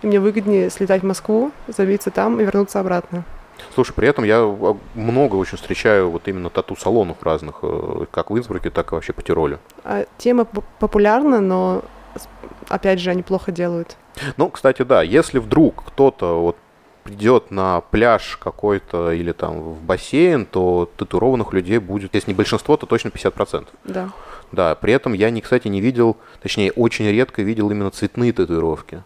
[0.00, 3.24] И мне выгоднее слетать в Москву, забиться там и вернуться обратно.
[3.74, 8.38] Слушай, при этом я а, много очень встречаю вот именно тату-салонов разных, э, как в
[8.38, 9.58] Инсбруке, так и вообще по Тиролю.
[9.84, 10.46] А тема
[10.78, 11.82] популярна, но
[12.68, 13.96] опять же они плохо делают.
[14.36, 16.56] Ну, кстати, да, если вдруг кто-то вот
[17.08, 22.76] придет на пляж какой-то или там в бассейн, то татуированных людей будет, если не большинство,
[22.76, 23.66] то точно 50%.
[23.84, 24.10] Да.
[24.52, 29.02] Да, при этом я, не, кстати, не видел, точнее, очень редко видел именно цветные татуировки.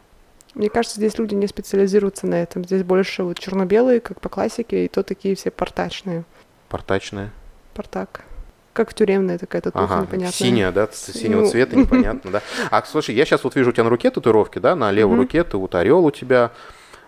[0.54, 2.64] Мне кажется, здесь люди не специализируются на этом.
[2.64, 6.24] Здесь больше вот черно-белые, как по классике, и то такие все портачные.
[6.68, 7.30] Портачные.
[7.74, 8.24] Портак.
[8.72, 10.32] Как тюремная такая татуха Ага, непонятная.
[10.32, 11.46] синяя, да, синего Ну.
[11.48, 12.42] цвета, непонятно, да.
[12.70, 15.22] А, слушай, я сейчас вот вижу у тебя на руке татуировки, да, на левой Мгм.
[15.22, 16.50] руке ты вот орел у тебя,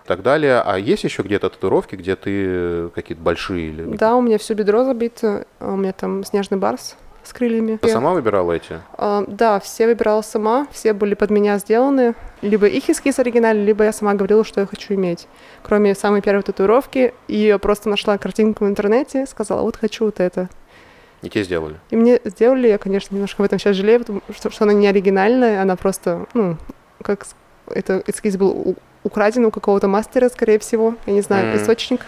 [0.04, 0.60] и так далее.
[0.60, 3.96] А есть еще где-то татуировки, где ты э, какие-то большие или...
[3.96, 7.78] Да, у меня все бедро забито, а у меня там снежный барс с крыльями.
[7.78, 8.80] Ты сама выбирала эти?
[8.98, 12.14] А, да, все выбирала сама, все были под меня сделаны.
[12.42, 15.26] Либо их эскиз оригинальный, либо я сама говорила, что я хочу иметь.
[15.62, 20.50] Кроме самой первой татуировки, я просто нашла картинку в интернете, сказала, вот хочу вот это.
[21.22, 21.76] И тебе сделали?
[21.88, 24.86] И мне сделали, я, конечно, немножко в этом сейчас жалею, потому что, что она не
[24.86, 26.58] оригинальная, она просто, ну,
[27.00, 27.24] как
[27.66, 31.56] это эскиз был украден у какого-то мастера, скорее всего, я не знаю, М.
[31.56, 32.00] источник.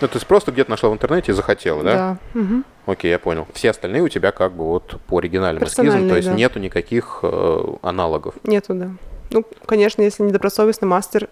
[0.00, 1.94] Ну, то есть просто где-то нашла в интернете и захотела, да?
[2.34, 2.40] Да.
[2.40, 2.64] мгм.
[2.86, 3.46] Окей, я понял.
[3.54, 6.34] Все остальные у тебя как бы вот по оригинальным эскизам, то есть да.
[6.34, 8.34] нету никаких э, аналогов.
[8.42, 8.90] Нету, да.
[9.30, 11.28] Ну, конечно, если недобросовестный мастер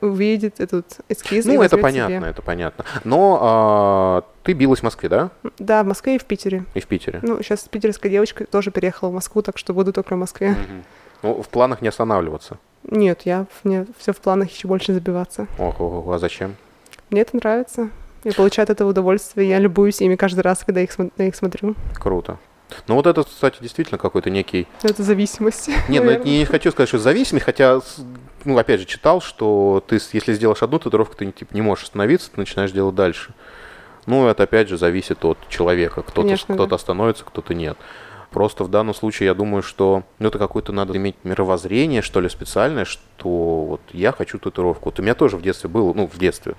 [0.00, 1.44] увидит этот эскиз.
[1.44, 2.30] Ну, это понятно, себе.
[2.30, 2.84] это понятно.
[3.04, 5.30] Но а, ты билась в Москве, да?
[5.58, 6.64] Да, в Москве и в Питере.
[6.74, 7.20] И в Питере?
[7.22, 10.50] Ну, сейчас питерская девочка тоже переехала в Москву, так что буду только в Москве.
[10.50, 10.84] Мгм.
[11.22, 12.58] Ну, в планах не останавливаться.
[12.90, 15.46] Нет, я мне все в планах еще больше забиваться.
[15.58, 16.56] Ох, а зачем?
[17.10, 17.90] Мне это нравится.
[18.24, 19.48] Я получаю от этого удовольствие.
[19.48, 21.74] Я любуюсь ими каждый раз, когда их, на их смотрю.
[21.94, 22.38] Круто.
[22.88, 24.66] Ну вот это, кстати, действительно какой-то некий...
[24.82, 25.68] Это зависимость.
[25.88, 26.24] Нет, ну, наверное.
[26.24, 27.80] не, хочу сказать, что зависимость, хотя,
[28.44, 32.30] ну, опять же, читал, что ты, если сделаешь одну татуировку, ты типа, не можешь остановиться,
[32.30, 33.34] ты начинаешь делать дальше.
[34.06, 36.02] Ну, это, опять же, зависит от человека.
[36.02, 36.76] Кто-то, кто-то да.
[36.76, 37.76] остановится, кто-то нет.
[38.34, 42.28] Просто в данном случае я думаю, что ну, это какое-то надо иметь мировоззрение, что ли,
[42.28, 44.86] специальное, что вот я хочу татуировку.
[44.86, 46.56] Вот у меня тоже в детстве было, ну, в детстве,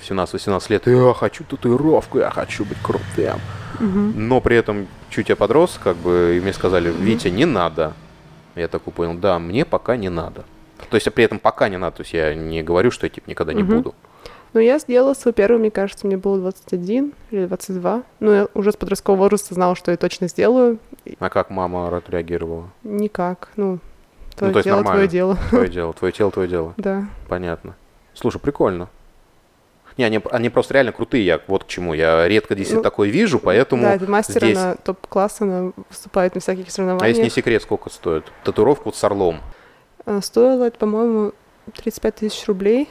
[0.00, 3.38] в 17-18 лет, я хочу татуировку, я хочу быть крутым.
[3.78, 4.26] Мгм.
[4.26, 7.92] Но при этом чуть я подрос, как бы, и мне сказали, Витя, не надо.
[8.54, 10.46] Я такой понял, да, мне пока не надо.
[10.88, 13.10] То есть, а при этом пока не надо, то есть я не говорю, что я
[13.10, 13.76] типа никогда не Мгм.
[13.76, 13.94] буду.
[14.54, 18.02] Ну, я сделала свой первый, мне кажется, мне было 21 или 22.
[18.20, 20.78] Ну, я уже с подросткового возраста знала, что я точно сделаю.
[21.18, 22.70] А как мама отреагировала?
[22.82, 23.50] Никак.
[23.56, 23.78] Ну,
[24.36, 24.96] твое то есть дело, нормально.
[24.98, 25.38] твое дело.
[25.50, 26.74] Твое дело, твое тело, твое дело.
[26.78, 27.06] Да.
[27.28, 27.74] Понятно.
[28.14, 28.88] Слушай, прикольно.
[29.98, 31.92] Не, они, они просто реально крутые, я вот к чему.
[31.92, 33.82] Я редко здесь Ну, такое вижу, поэтому...
[33.82, 37.08] да, это мастер, здесь- она топ-класс, она выступает на всяких А соревнованиях.
[37.08, 38.24] если не секрет, сколько стоит?
[38.44, 39.40] Татуировка вот с орлом.
[40.06, 41.32] А, Стоило это, по-моему,
[41.76, 42.88] 35 тысяч рублей.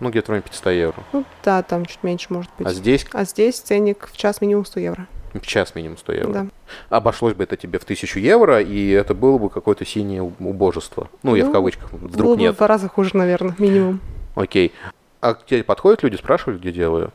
[0.00, 1.02] Ну, где-то в районе 500 евро.
[1.12, 2.66] Ну, да, там чуть меньше, может быть.
[2.66, 5.06] А здесь А здесь ценник в час минимум 100 евро.
[5.32, 6.32] в час минимум 100 евро.
[6.32, 6.46] Да.
[6.90, 11.08] Обошлось бы это тебе в 1000 евро, и это было бы какое-то синее убожество.
[11.22, 12.54] Ну, я в Ну, кавычках, Было вдруг бы нет.
[12.54, 14.00] в два раза хуже, наверное, минимум.
[14.34, 14.72] Окей.
[15.20, 17.10] А к тебе подходят люди, спрашивали, где делаю?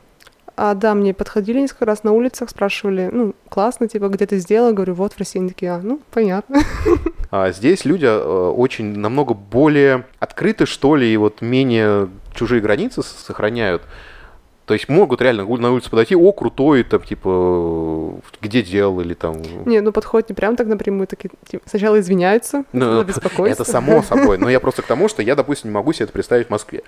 [0.54, 4.72] А, да, мне подходили несколько раз на улицах, спрашивали, ну, классно, типа, где ты сделала?
[4.72, 5.38] Говорю, вот в России.
[5.38, 6.60] Они такие, а, ну, понятно.
[7.30, 13.02] А здесь люди э, очень намного более открыты, что ли, и вот менее чужие границы
[13.02, 13.82] сохраняют.
[14.72, 19.36] То есть могут реально на улице подойти, о, крутой, там, типа, где делал, или там...
[19.66, 23.64] Не, ну, подходят не прям так напрямую, такие, типа, сначала извиняются Ну, беспокойство.
[23.64, 24.38] Это само собой.
[24.38, 26.84] Но я просто к тому, что я, допустим, не могу себе это представить в Москве.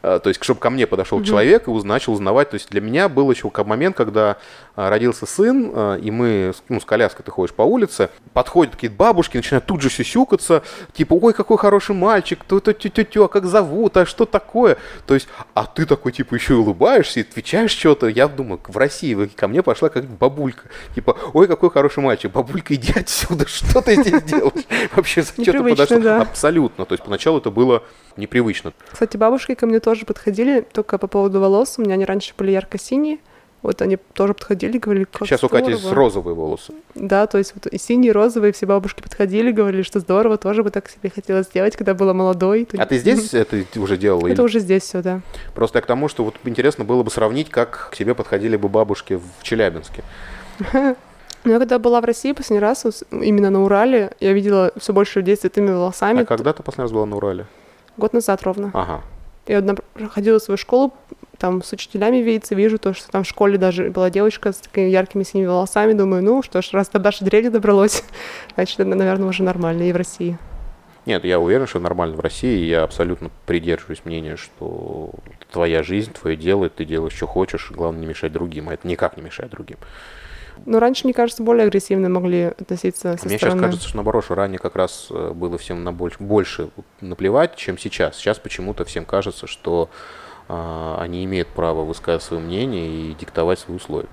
[0.00, 2.50] А, То есть, чтобы ко мне подошел человек и начал узнавать.
[2.50, 4.36] То есть, для меня был еще момент, когда
[4.76, 8.94] а, родился сын, а, и мы, ну, с коляской ты ходишь по улице, подходят какие-то
[8.94, 13.24] бабушки, начинают тут же сюсюкаться, типа, ой, какой хороший мальчик, ту тю тю тю тю
[13.24, 14.76] а как зовут, а что такое?
[15.04, 18.06] То есть, а ты такой, типа, еще и улыбаешься и отвечаешь что-то.
[18.08, 20.68] Я думаю, в России ко мне пошла как бабулька.
[20.94, 24.64] Типа, ой, какой хороший мальчик, бабулька, иди отсюда, что ты здесь делаешь?
[24.94, 26.00] Вообще, зачем ты подошел?
[26.00, 26.22] да.
[26.22, 26.84] Абсолютно.
[26.84, 27.82] То есть, поначалу это было
[28.16, 28.72] непривычно.
[28.90, 31.74] Кстати, бабушки ко мне тоже подходили, только по поводу волос.
[31.78, 33.18] У меня они раньше были ярко-синие.
[33.60, 35.94] Вот они тоже подходили, говорили, как Сейчас у Кати здорово.
[35.96, 36.74] розовые волосы.
[36.94, 40.62] Да, то есть вот и синие, и розовые, все бабушки подходили, говорили, что здорово, тоже
[40.62, 42.68] бы так себе хотела сделать, когда была молодой.
[42.78, 44.26] А ты здесь это уже делала?
[44.26, 45.20] или- Это уже здесь все, да.
[45.54, 48.68] Просто я к тому, что вот интересно было бы сравнить, как к себе подходили бы
[48.68, 50.04] бабушки в Челябинске.
[51.44, 55.20] Но я когда была в России последний раз, именно на Урале, я видела все больше
[55.20, 56.22] людей с цветными волосами.
[56.22, 57.46] А когда ты последний раз была на Урале?
[57.96, 58.70] Год назад ровно.
[58.74, 59.02] Ага.
[59.46, 59.74] Я одна
[60.10, 60.92] ходила в свою школу,
[61.38, 64.88] там с учителями видеться, вижу то, что там в школе даже была девочка с такими
[64.88, 65.92] яркими синими волосами.
[65.92, 68.04] Думаю, ну что ж, раз до нашей дрели добралось,
[68.54, 70.38] значит, это, наверное, уже нормально и в России.
[71.06, 72.66] Нет, я уверен, что нормально в России.
[72.66, 75.12] Я абсолютно придерживаюсь мнения, что
[75.50, 78.68] твоя жизнь, твое дело, ты делаешь, что хочешь, главное не мешать другим.
[78.68, 79.78] А это никак не мешает другим.
[80.66, 83.58] Но раньше, мне кажется, более агрессивно могли относиться со Мне стороны.
[83.58, 86.68] сейчас кажется, что наоборот, что ранее как раз э, было всем на больше, больше
[87.00, 88.16] наплевать, чем сейчас.
[88.16, 89.88] Сейчас почему-то всем кажется, что
[90.48, 94.08] они имеют право высказывать свое мнение и диктовать свои условия.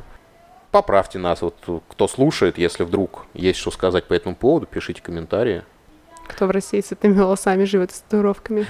[0.71, 1.55] Поправьте нас, вот
[1.87, 5.63] кто слушает, если вдруг есть что сказать по этому поводу, пишите комментарии.
[6.27, 8.67] Кто в России с этими волосами живет с татуировками.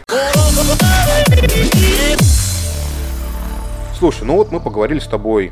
[3.98, 5.52] Слушай, ну вот мы поговорили с тобой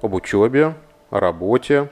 [0.00, 0.74] об учебе,
[1.10, 1.90] о работе,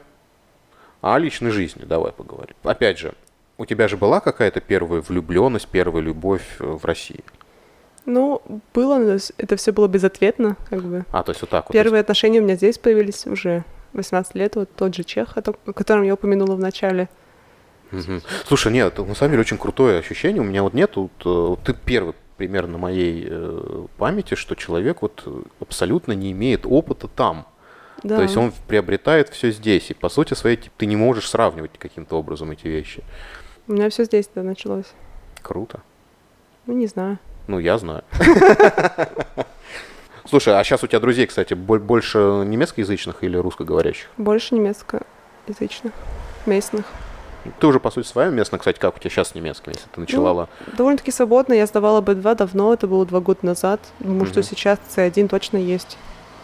[1.03, 1.85] о личной жизни.
[1.85, 2.55] Давай поговорим.
[2.62, 3.12] Опять же,
[3.59, 7.23] у тебя же была какая-то первая влюбленность, первая любовь э, в России?
[8.07, 8.43] Ну,
[8.75, 11.05] было, но это все было безответно, как бы.
[11.13, 11.73] А, то есть вот так вот.
[11.73, 16.03] Первые отношения у меня здесь появились уже 18 лет, вот тот же чех, о котором
[16.03, 17.09] я упомянула в начале.
[17.91, 18.23] Мгм.
[18.47, 20.41] Слушай, нет, на самом деле очень крутое ощущение.
[20.41, 24.55] У меня вот нет, вот, э, вот ты первый примерно на моей э, памяти, что
[24.55, 25.27] человек вот
[25.61, 27.47] абсолютно не имеет опыта там.
[28.03, 28.17] Да.
[28.17, 29.91] То есть он приобретает все здесь.
[29.91, 33.03] И по сути своей типа, ты не можешь сравнивать каким-то образом эти вещи.
[33.69, 34.87] У меня все здесь да, началось.
[35.43, 35.81] Круто.
[36.67, 37.19] Ну, не знаю.
[37.46, 38.03] Ну, я знаю.
[40.29, 44.07] Слушай, а сейчас у тебя друзей, кстати, боль- больше немецкоязычных или русскоговорящих?
[44.16, 45.92] Больше немецкоязычных,
[46.46, 46.85] местных.
[47.59, 49.98] Ты уже, по сути, своя местная, кстати, как у тебя сейчас с немецким, если ты
[50.00, 50.48] начала?
[50.76, 51.55] Довольно-таки свободно.
[51.55, 53.81] Я сдавала B2 давно, это было два года назад.
[53.98, 54.48] Думаю, что Мгм.
[54.48, 55.96] сейчас C1 точно есть.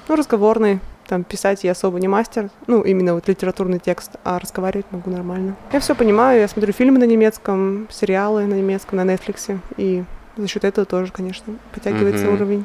[0.08, 0.80] Ну, разговорный.
[1.06, 2.48] Там писать я особо не мастер.
[2.66, 5.54] Ну, именно вот литературный текст, а разговаривать могу нормально.
[5.72, 9.56] Я все понимаю, я смотрю фильмы на немецком, сериалы на немецком, на Netflix.
[9.76, 10.02] И
[10.36, 12.34] за счет этого тоже, конечно, подтягивается Мгм.
[12.34, 12.64] уровень.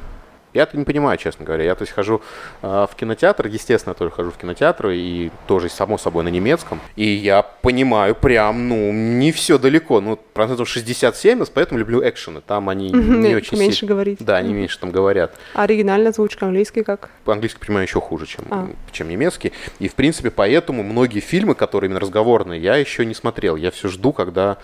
[0.54, 1.64] Я-то не понимаю, честно говоря.
[1.64, 2.22] Я то есть хожу
[2.62, 6.80] а, в кинотеатр, естественно, я тоже хожу в кинотеатр, и тоже, само собой, на немецком.
[6.96, 10.02] И я понимаю прям, ну, не все далеко.
[10.02, 12.42] Ну, процентов 67, поэтому люблю экшены.
[12.42, 14.20] Там они не очень Меньше говорить.
[14.22, 15.36] Да, они меньше там говорят.
[15.54, 17.10] А оригинальная озвучка английский как?
[17.26, 18.70] По-английски понимаю еще хуже, чем, А.
[18.92, 19.54] чем немецкий.
[19.80, 23.56] И, в принципе, поэтому многие фильмы, которые именно разговорные, я еще не смотрел.
[23.56, 24.58] Я все жду, когда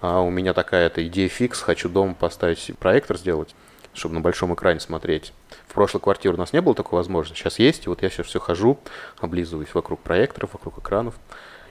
[0.00, 3.54] а, у меня такая-то идея фикс, хочу дома поставить проектор сделать,
[3.94, 5.32] чтобы на большом экране смотреть.
[5.66, 7.38] В прошлой квартире у нас не было такой возможности.
[7.38, 8.78] Сейчас есть, и вот я сейчас все хожу,
[9.20, 11.14] облизываюсь вокруг проекторов, вокруг экранов.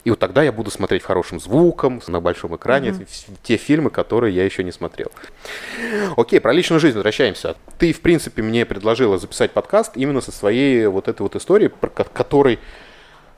[0.04, 4.34] И вот тогда я буду смотреть хорошим звуком, на большом экране, в- те фильмы, которые
[4.34, 5.10] я еще не смотрел.
[6.16, 7.56] Окей, про личную жизнь возвращаемся.
[7.78, 11.88] Ты, в принципе, мне предложила записать подкаст именно со своей вот этой вот историей, про
[11.90, 12.58] ко- которой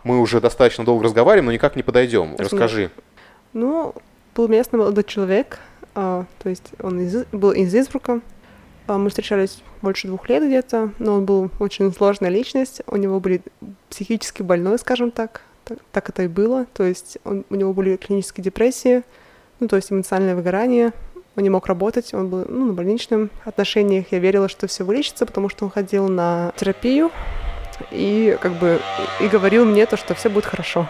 [0.05, 2.37] мы уже достаточно долго разговариваем, но никак не подойдем.
[2.39, 2.91] Расскажи.
[3.53, 3.95] Ну,
[4.35, 5.59] был местный молодой человек,
[5.95, 8.21] а, то есть он из, был из Инсбрука.
[8.91, 12.83] А, мы встречались больше двух лет где-то, но он был очень сложная личность.
[12.89, 13.41] У него были
[13.89, 15.43] психически больной, скажем так.
[15.65, 16.67] Так, так это и было.
[16.75, 19.05] То есть он- у него были клинические депрессии,
[19.61, 20.93] ну, то есть эмоциональное выгорание.
[21.37, 24.07] Он не мог работать, он был ну, на больничном отношениях.
[24.11, 27.13] Я верила, что все вылечится, потому что он ходил на терапию
[27.93, 28.81] и как бы
[29.21, 30.89] и говорил мне то, что все будет хорошо.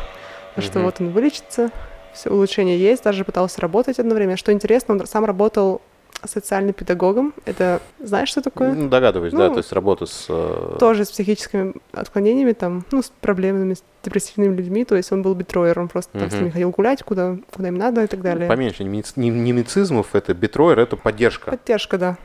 [0.57, 0.85] Что Мгм.
[0.87, 1.71] вот он вылечится,
[2.15, 4.39] все улучшения есть, даже пытался работать одно время.
[4.39, 5.83] Что интересно, он сам работал
[6.27, 7.33] социальным педагогом.
[7.47, 8.73] Это знаешь, что такое?
[8.73, 10.27] Ну, догадываюсь, да, Ну, то есть работа с...
[10.29, 14.85] э, Тоже с психическими отклонениями, там, ну, с проблемами, с депрессивными людьми.
[14.85, 17.77] То есть он был битроер, он просто там с ними ходил гулять, куда, куда им
[17.77, 18.49] надо и так далее.
[18.49, 21.51] Поменьше немец- не- немецизмов, это битроер, это поддержка.
[21.51, 22.17] Поддержка, да.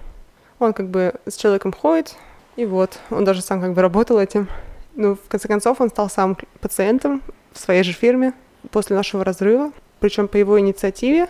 [0.60, 2.16] Он как бы с человеком ходит,
[2.56, 4.48] и вот, он даже сам как бы работал этим.
[4.96, 8.34] Ну, в конце концов, он стал сам пациентом в своей же фирме
[8.72, 9.72] после нашего разрыва.
[10.00, 11.28] Причем по его инициативе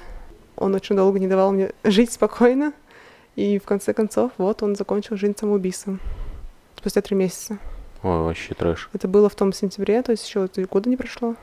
[0.57, 2.73] он очень долго не давал мне жить спокойно.
[3.35, 5.99] И в конце концов, вот, он закончил жизнь самоубийством.
[6.77, 7.57] Спустя три месяца.
[8.01, 8.89] Ой, вообще трэш.
[8.93, 11.35] Это было в том сентябре, то есть еще года не прошло.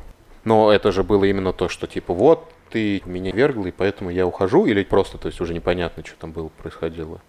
[0.44, 4.26] Но это же было именно то, что типа вот, ты меня вергла, и поэтому я
[4.26, 7.20] ухожу, или просто, то есть уже непонятно, что там было, происходило.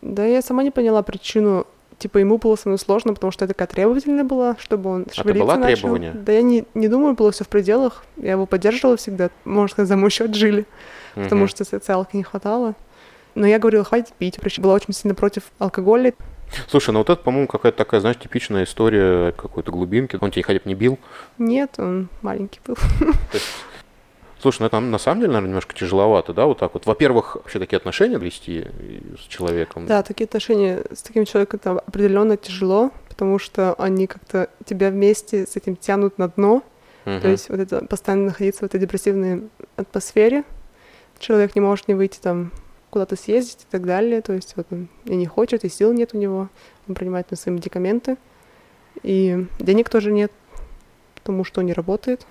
[0.00, 1.66] Да, я сама не поняла причину.
[1.98, 5.14] Типа ему было со мной сложно, потому что я такая требовательная была, чтобы он это
[5.14, 5.82] шевелиться была начал.
[5.82, 6.12] требование?
[6.12, 8.04] Да я не, не думаю, было все в пределах.
[8.16, 9.30] Я его поддерживала всегда.
[9.44, 10.66] Можно сказать, за мой счет жили,
[11.14, 11.48] потому Мгм.
[11.48, 12.74] что социалки не хватало.
[13.34, 14.38] Но я говорила, хватит пить.
[14.40, 16.12] Причем была очень сильно против алкоголя.
[16.68, 20.18] Слушай, ну вот это, по-моему, какая-то такая, знаешь, типичная история какой-то глубинки.
[20.20, 20.98] Он тебя хотя бы не бил.
[21.38, 22.76] Нет, он маленький был.
[24.40, 26.84] Слушай, ну это на самом деле, наверное, немножко тяжеловато, да, вот так вот.
[26.84, 28.66] Во-первых, вообще такие отношения вести
[29.16, 29.86] с человеком.
[29.86, 35.46] Да, такие отношения с таким человеком там определенно тяжело, потому что они как-то тебя вместе
[35.46, 36.62] с этим тянут на дно.
[37.04, 37.20] Мгм.
[37.20, 39.44] То есть вот это постоянно находиться в этой депрессивной
[39.76, 40.42] атмосфере.
[41.22, 42.50] Человек не может не выйти там
[42.90, 44.22] куда-то съездить и так далее.
[44.22, 46.48] То есть вот он и не хочет, и сил нет у него.
[46.88, 48.16] Он принимает на свои медикаменты.
[49.04, 50.32] И денег тоже нет,
[51.14, 52.26] потому что он не работает.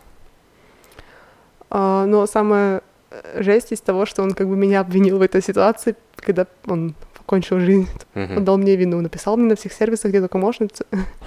[1.70, 2.82] А, но самое
[3.12, 6.94] э, жесть из того, что он как бы меня обвинил в этой ситуации, когда он
[7.18, 7.88] покончил жизнь.
[8.14, 8.38] Мгм.
[8.40, 10.68] Он дал мне вину, написал мне на всех сервисах, где только можно.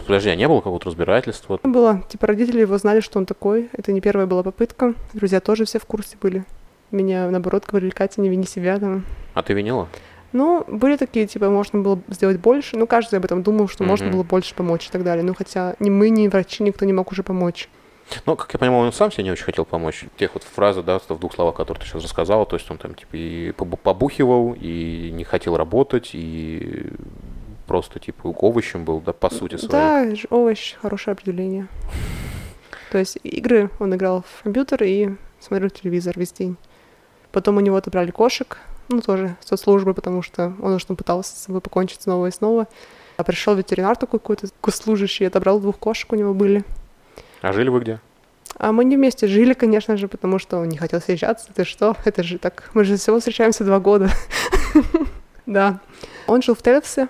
[0.06, 1.58] Подожди, а не было какого-то разбирательства?
[1.62, 3.70] Было, типа, родители его знали, что он такой.
[3.72, 4.92] Это не первая была попытка.
[5.14, 6.44] Друзья тоже все в курсе были.
[6.95, 9.05] Меня, наоборот, говорили, Катя, не вини себя там.
[9.34, 9.88] А ты винила?
[10.32, 12.76] Ну, были такие, типа, можно было сделать больше.
[12.76, 14.14] Ну, каждый об этом думал, что можно Мгм.
[14.14, 15.24] было больше помочь и так далее.
[15.24, 17.68] Ну, хотя ни мы, ни врачи, никто не мог уже помочь.
[18.26, 20.05] Ну, как я понимаю, он сам себе не очень хотел помочь.
[20.16, 22.95] Тех вот фразы, да, в двух словах, которые ты сейчас рассказала, то есть он там
[22.95, 26.90] типа и побу- побухивал, и не хотел работать, и
[27.66, 29.70] просто типа овощем был, да, по сути своей.
[29.70, 31.66] Да, овощ, хорошее определение.
[32.92, 36.57] То есть игры он играл в компьютер и смотрел телевизор весь день.
[37.35, 38.59] Потом у него отобрали кошек,
[38.89, 42.68] ну, тоже соцслужбы, потому что он уж там пытался с собой покончить снова и снова.
[43.16, 46.62] А пришел ветеринар такой какой-то госслужащий, отобрал двух кошек у него были.
[47.43, 48.01] А жили вы где?
[48.57, 51.49] А мы не вместе жили, конечно же, потому что он не хотел съезжаться.
[51.53, 51.97] Ты что?
[52.05, 52.70] Это же так...
[52.72, 54.09] Мы же всего встречаемся два года.
[55.47, 55.80] Да.
[56.26, 57.09] Он жил в Телевсе.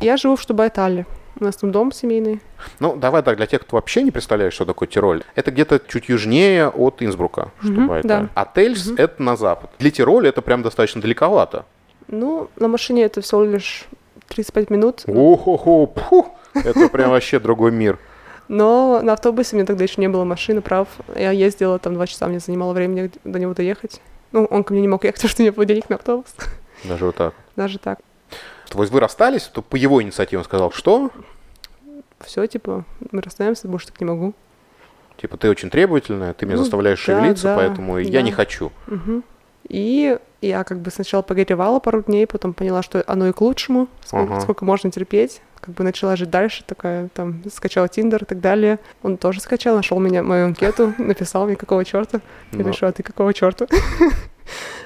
[0.00, 1.06] Я живу в Штубайтале.
[1.40, 2.40] У нас там дом семейный.
[2.78, 5.22] Ну, давай так, для тех, кто вообще не представляет, что такое Тироль.
[5.34, 8.08] Это где-то чуть южнее от Инсбрука, чтобы это.
[8.08, 8.28] да.
[8.34, 8.96] А Тельс Мгм.
[8.98, 9.70] это на запад.
[9.78, 11.64] Для Тироля это прям достаточно далековато.
[12.06, 13.84] Ну, на машине это всего лишь
[14.28, 15.02] 35 минут.
[15.06, 17.98] Охо-хо, пфу, это прям вообще другой мир.
[18.46, 20.86] Но на автобусе меня тогда еще не было машины, прав.
[21.16, 24.00] Я ездила там два часа, мне занимало времени до него доехать.
[24.32, 26.26] Ну, он ко мне не мог ехать, потому что у него было денег на автобус.
[26.84, 27.34] Даже вот так.
[27.56, 27.98] Даже так.
[28.74, 31.10] То есть вы расстались, то по его инициативе он сказал, что?
[32.20, 34.34] Все, типа, мы расстаемся, больше так не могу.
[35.16, 38.22] Типа, ты очень требовательная, ты меня Ну, заставляешь да, шевелиться, да, поэтому я да.
[38.22, 38.72] не хочу.
[38.86, 39.22] Мгм.
[39.68, 43.88] И я как бы сначала погоревала пару дней, потом поняла, что оно и к лучшему,
[44.04, 44.40] сколько, Ага.
[44.40, 45.40] сколько можно терпеть.
[45.60, 48.78] Как бы начала жить дальше, такая, там, скачала Тиндер и так далее.
[49.02, 52.20] Он тоже скачал, нашел меня, мою анкету, написал мне, какого черта.
[52.52, 53.66] Я Ну, пишу, а ты какого черта?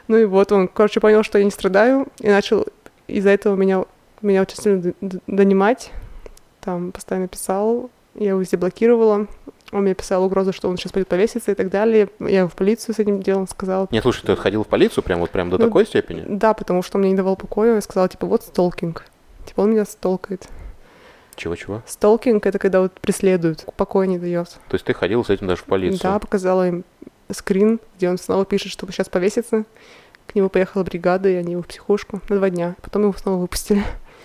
[0.07, 2.65] Ну и вот он, короче, понял, что я не страдаю, и начал
[3.09, 3.85] из-за этого меня,
[4.23, 4.95] меня очень сильно
[5.27, 5.91] донимать.
[6.61, 9.27] Там постоянно писал, я его везде блокировала.
[9.71, 12.09] Он мне писал угрозы, что он сейчас пойдет повеситься и так далее.
[12.21, 13.87] Я в полицию с этим делом сказала.
[13.91, 16.25] Нет, слушай, ты ходил в полицию прям вот прям до Ну, такой степени?
[16.27, 17.75] Да, потому что он мне не давал покоя.
[17.75, 19.05] Я сказала, типа, вот столкинг.
[19.47, 20.49] Типа, он меня столкает.
[21.37, 21.83] Чего-чего?
[21.87, 24.49] Столкинг— это когда вот преследуют, покоя не дает.
[24.49, 26.01] То есть ты ходил с этим даже в полицию?
[26.03, 26.85] Да, показала им
[27.31, 29.65] скрин, где он снова пишет, что сейчас повесится.
[30.31, 32.77] К нему поехала бригада, и они его в психушку на два дня.
[32.83, 33.83] Потом его снова выпустили.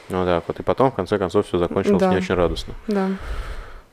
[0.09, 2.11] Ну да, вот и потом, в конце концов, все закончилось Да.
[2.11, 2.73] не очень радостно.
[2.87, 3.07] Да.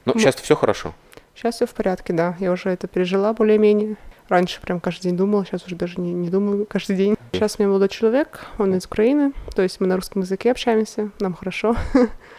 [0.04, 0.92] Ну, сейчас все хорошо.
[1.36, 2.36] Сейчас все в порядке, да.
[2.40, 3.96] Я уже это пережила более-менее.
[4.28, 7.16] Раньше прям каждый день думала, сейчас уже даже не, не думаю каждый день.
[7.32, 11.10] Сейчас у меня молодой человек, он из Украины, то есть мы на русском языке общаемся,
[11.20, 11.74] нам хорошо.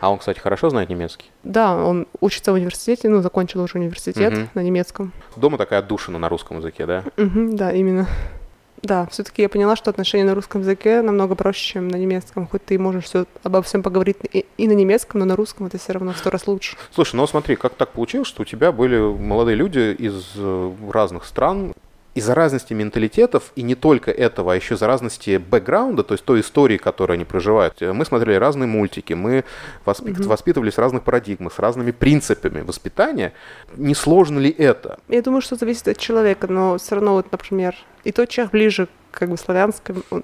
[0.02, 1.32] А он, кстати, хорошо знает немецкий?
[1.44, 4.50] Да, он учится в университете, ну, закончил уже университет Мгм.
[4.54, 5.12] на немецком.
[5.36, 7.04] Дома такая отдушина на русском языке, да?
[7.18, 8.08] Мгм, да, именно.
[8.84, 12.48] Да, все-таки я поняла, что отношения на русском языке намного проще, чем на немецком.
[12.48, 15.78] Хоть ты можешь все обо всем поговорить и, и на немецком, но на русском это
[15.78, 16.78] все равно в сто раз лучше.
[16.92, 21.26] Слушай, ну смотри, как так получилось, что у тебя были молодые люди из э, разных
[21.26, 21.74] стран,
[22.14, 26.42] из-за разности менталитетов, и не только этого, а еще из-за разности бэкграунда, то есть той
[26.42, 27.82] истории, которую они проживают.
[27.82, 29.46] Э, Мы смотрели разные мультики, мы
[29.86, 30.28] воспи- Мгм.
[30.28, 33.32] воспитывались в разных парадигмах, с разными принципами воспитания.
[33.78, 35.00] Не сложно ли это?
[35.08, 38.88] Я думаю, что зависит от человека, но все равно, вот, например, и тот человек ближе,
[39.12, 40.24] как бы славянскому, он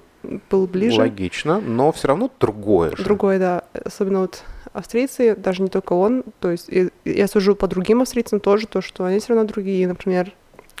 [0.50, 0.98] был ближе.
[0.98, 3.02] Логично, но все равно другое же.
[3.02, 3.62] Другое, да.
[3.84, 4.42] Особенно вот
[4.74, 6.68] австрийцы, даже не только он, то есть
[7.04, 9.86] я сужу по другим австрийцам тоже, то, что они все равно другие.
[9.88, 10.32] Например,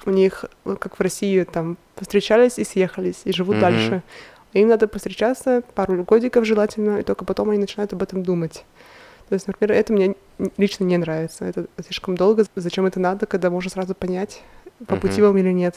[0.08, 3.60] у них, ну, как в России, там, встречались и съехались, и живут Мгм.
[3.60, 4.02] дальше.
[4.54, 8.64] Им надо повстречаться пару годиков желательно, и только потом они начинают об этом думать.
[9.28, 10.14] То есть, например, это мне
[10.56, 11.44] лично не нравится.
[11.44, 12.44] Это слишком долго.
[12.56, 14.42] Зачем это надо, когда можно сразу понять,
[14.86, 15.00] по Мгм.
[15.02, 15.76] пути вам или нет.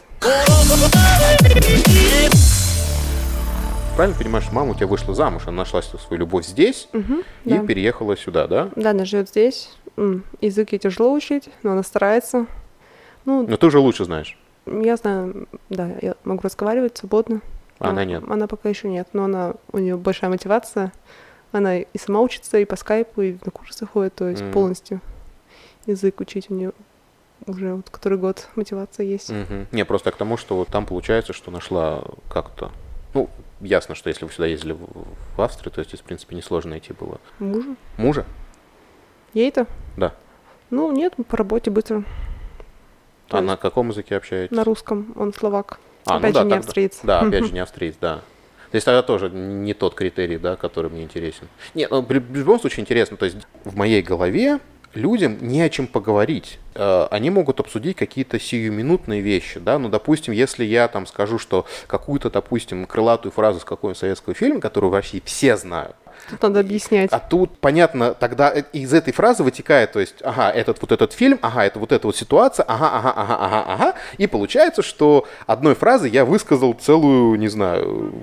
[3.97, 7.59] Правильно понимаешь, мама у тебя вышла замуж, она нашла свою любовь здесь Мгм, и да.
[7.65, 8.69] переехала сюда, да?
[8.77, 9.69] Да, она живет здесь.
[10.39, 12.45] Язык ей тяжело учить, но она старается.
[13.25, 14.37] Ну, Но ты уже лучше знаешь.
[14.65, 17.41] я знаю, да, я могу разговаривать свободно.
[17.79, 18.23] Она нет.
[18.27, 20.91] Она пока еще нет, но она, у нее большая мотивация.
[21.51, 24.51] Она и сама учится, и по скайпу, и на курсы ходит, то есть М.
[24.51, 25.01] полностью
[25.85, 26.71] язык учить у нее
[27.47, 29.29] уже вот который год мотивация есть.
[29.31, 29.67] Мгм.
[29.71, 32.71] Не, просто к тому, что вот там получается, что нашла как-то...
[33.13, 34.87] Ну, ясно, что если вы сюда ездили в,
[35.35, 37.19] в Австрию, то здесь, в принципе, несложно найти было.
[37.39, 37.75] Мужу?
[37.97, 38.25] Мужа?
[39.33, 39.65] Ей-то?
[39.97, 40.13] Да.
[40.69, 42.03] Ну, нет, по работе быстро.
[43.31, 44.55] То А на каком языке общаетесь?
[44.55, 45.79] На русском, он словак.
[46.05, 46.99] А, ну Опять да, же, не тогда- австриец.
[47.03, 48.15] Да, опять же, не австриец, да.
[48.71, 51.47] То есть тогда тоже не тот критерий, да, который мне интересен.
[51.73, 53.15] Нет, ну, в любом случае интересно.
[53.15, 54.59] То есть в моей голове
[54.93, 56.59] людям не о чем поговорить.
[56.75, 61.65] Э, они могут обсудить какие-то сиюминутные вещи, да, ну, допустим, если я там скажу, что
[61.87, 65.95] какую-то, допустим, крылатую фразу с какого-нибудь советского фильма, которую в России все знают,
[66.29, 67.11] Тут надо объяснять.
[67.11, 71.13] а тут, понятно, тогда э, из этой фразы вытекает, то есть, ага, этот вот этот
[71.13, 73.93] фильм, ага, это вот эта вот ситуация, ага, ага, ага, ага, ага.
[74.17, 78.13] И получается, что одной фразы я высказал целую, не знаю,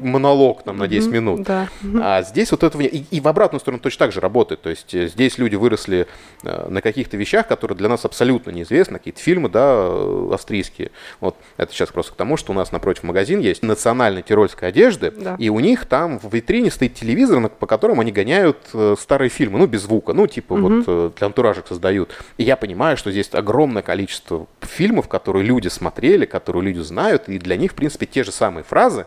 [0.00, 1.42] монолог там на 10 минут.
[1.42, 1.68] Да.
[2.00, 2.82] А здесь вот этого.
[2.82, 4.62] И, и в обратную сторону точно так же работает.
[4.62, 6.06] То есть э, здесь люди выросли
[6.42, 10.90] э, на каких-то вещах, которые для нас абсолютно неизвестны, какие-то фильмы, да, э, австрийские.
[11.20, 15.10] Вот это сейчас просто к тому, что у нас напротив магазин есть национальной тирольской одежды,
[15.10, 15.36] Да.
[15.38, 18.58] и у них там в витрине стоит телевизор, по которому они гоняют
[18.98, 22.10] старые фильмы, ну, без звука, ну, типа вот э, для антуражек создают.
[22.36, 27.38] И я понимаю, что здесь огромное количество фильмов, которые люди смотрели, которые люди знают, и
[27.38, 29.06] для них, в принципе, те же самые фразы,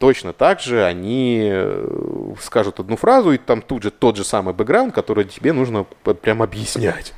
[0.00, 4.54] точно так же они э, скажут одну фразу, и там тут же тот же самый
[4.54, 5.84] бэкграунд, который тебе нужно
[6.22, 7.12] прям объяснять.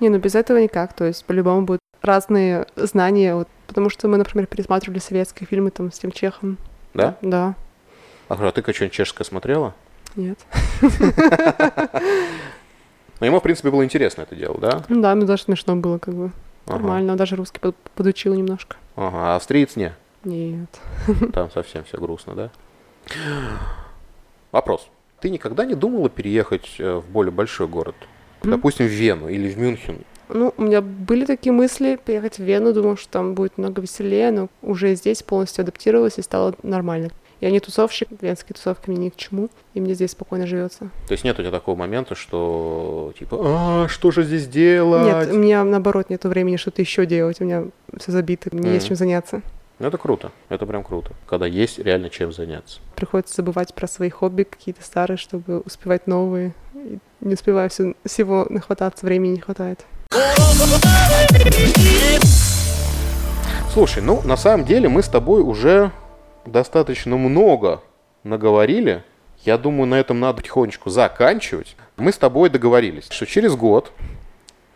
[0.00, 0.94] Не, ну без этого никак.
[0.94, 3.36] То есть по-любому будут разные знания.
[3.36, 6.58] Вот, потому что мы, например, пересматривали советские фильмы там с тем чехом.
[6.92, 7.16] Да?
[7.22, 7.54] Да.
[8.28, 9.74] А а ты что-нибудь чешское смотрела?
[10.16, 10.38] Нет.
[13.20, 14.82] Ну, ему, в принципе, было интересно это дело, да?
[14.88, 16.32] Ну да, мне даже смешно было, как бы.
[16.66, 17.14] Нормально.
[17.14, 18.74] Даже русский под- подучил немножко.
[18.96, 19.92] Ага, а австриец не.
[20.24, 20.68] Нет.
[21.32, 22.50] Там совсем все грустно, да?
[24.52, 24.88] Вопрос.
[25.20, 27.94] Ты никогда не думала переехать э, в более большой город?
[28.42, 29.98] Допустим, в Вену или в Мюнхен?
[30.28, 34.30] Ну, у меня были такие мысли поехать в Вену, думала, что там будет много веселее,
[34.30, 37.10] но уже здесь полностью адаптировалась и стало нормально.
[37.40, 40.90] Я не тусовщик, венские тусовки мне ни к чему, и мне здесь спокойно живется.
[41.08, 45.26] То есть нет у тебя такого момента, что типа, а, что же здесь делать?
[45.26, 47.64] Нет, у меня наоборот нету времени что-то еще делать, у меня
[47.98, 48.88] все забито, мне есть Мгм.
[48.88, 49.42] чем заняться.
[49.78, 52.80] Ну, это круто, это прям круто, когда есть реально чем заняться.
[52.94, 56.54] Приходится забывать про свои хобби какие-то старые, чтобы успевать новые.
[56.74, 59.84] И не успеваю всё- всего нахвататься, времени не хватает.
[63.72, 65.90] Слушай, ну, на самом деле мы с тобой уже
[66.44, 67.80] достаточно много
[68.22, 69.02] наговорили.
[69.44, 71.74] Я думаю, на этом надо потихонечку заканчивать.
[71.96, 73.90] Мы с тобой договорились, что через год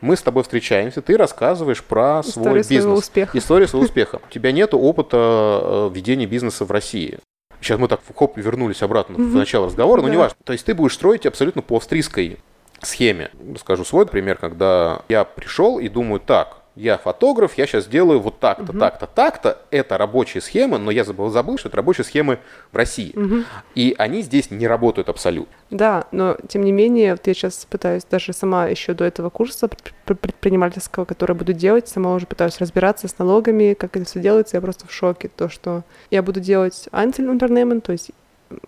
[0.01, 2.99] мы с тобой встречаемся, ты рассказываешь про свой История своего бизнес.
[2.99, 3.39] успеха.
[3.39, 4.21] История своего успеха.
[4.29, 7.19] У тебя нет опыта э, ведения бизнеса в России.
[7.61, 10.13] Сейчас мы так хоп вернулись обратно в начало разговора, но Да.
[10.13, 10.37] не важно.
[10.45, 12.39] То есть ты будешь строить абсолютно по австрийской
[12.83, 13.31] схеме.
[13.59, 18.39] Скажу свой пример, когда я пришел и думаю, так, я фотограф, я сейчас делаю вот
[18.39, 18.79] так-то, Мгм.
[18.79, 19.59] так-то, так-то.
[19.71, 22.39] Это рабочая схема, но я забыл, забыл, что это рабочие схемы
[22.71, 23.13] в России.
[23.15, 23.45] Мгм.
[23.75, 25.55] И они здесь не работают абсолютно.
[25.71, 29.67] Да, но тем не менее, вот я сейчас пытаюсь даже сама еще до этого курса
[29.67, 34.59] предпри- предпринимательского, который буду делать, сама уже пытаюсь разбираться с налогами, как это все делается.
[34.59, 35.29] Я просто в шоке.
[35.35, 38.11] То, что я буду делать Einzelunternehmen, то есть,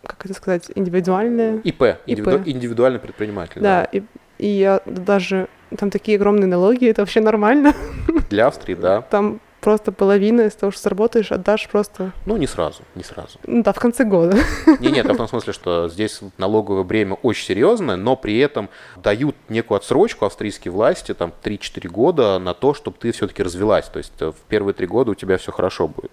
[0.03, 1.59] как это сказать, индивидуальное.
[1.59, 2.49] ИП, индивиду- ИП.
[2.49, 3.61] индивидуальный предприниматель.
[3.61, 4.03] Да, и,
[4.39, 5.49] и я даже...
[5.77, 7.75] Там такие огромные налоги, это вообще нормально.
[8.31, 9.03] Для Австрии, да.
[9.03, 13.39] Там просто половина из того, что заработаешь, отдашь просто, Ну, не сразу, не сразу.
[13.47, 14.39] ну да, в конце года.
[14.81, 19.35] Не, нет, в том смысле, что здесь налоговое бремя очень серьезное, но при этом дают
[19.49, 23.87] некую отсрочку австрийские власти, там 3-4 года на то, чтобы ты все-таки развелась.
[23.89, 26.13] То есть э, в первые три года у тебя все хорошо будет.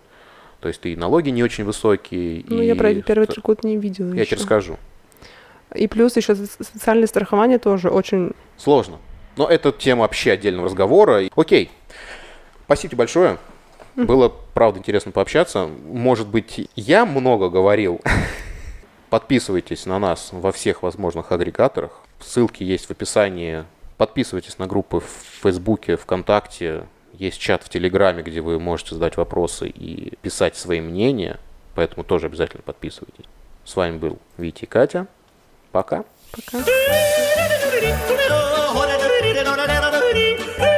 [0.60, 2.43] То есть и налоги не очень высокие.
[2.47, 4.78] Ну, и я про что- три года не видела Я тебе расскажу.
[5.76, 8.97] И плюс еще социальное страхование тоже очень Сложно.
[9.38, 11.24] Но это тема вообще отдельного разговора.
[11.36, 11.72] Окей.
[12.66, 13.38] Спасибо большое.
[13.96, 15.68] Было, правда, интересно пообщаться.
[15.68, 18.02] Может быть, я много говорил.
[19.10, 22.02] Подписывайтесь на нас во всех возможных агрегаторах.
[22.20, 23.64] Ссылки есть в описании.
[23.98, 26.88] Подписывайтесь на группы в Фейсбуке, ВКонтакте.
[27.14, 31.40] Есть чат в Телеграме, где вы можете задать вопросы и писать свои мнения.
[31.76, 33.26] Поэтому тоже обязательно подписывайтесь.
[33.64, 35.08] С вами был Витя и Катя.
[35.72, 36.04] Пока.
[36.52, 36.60] пока.
[40.16, 40.75] Hare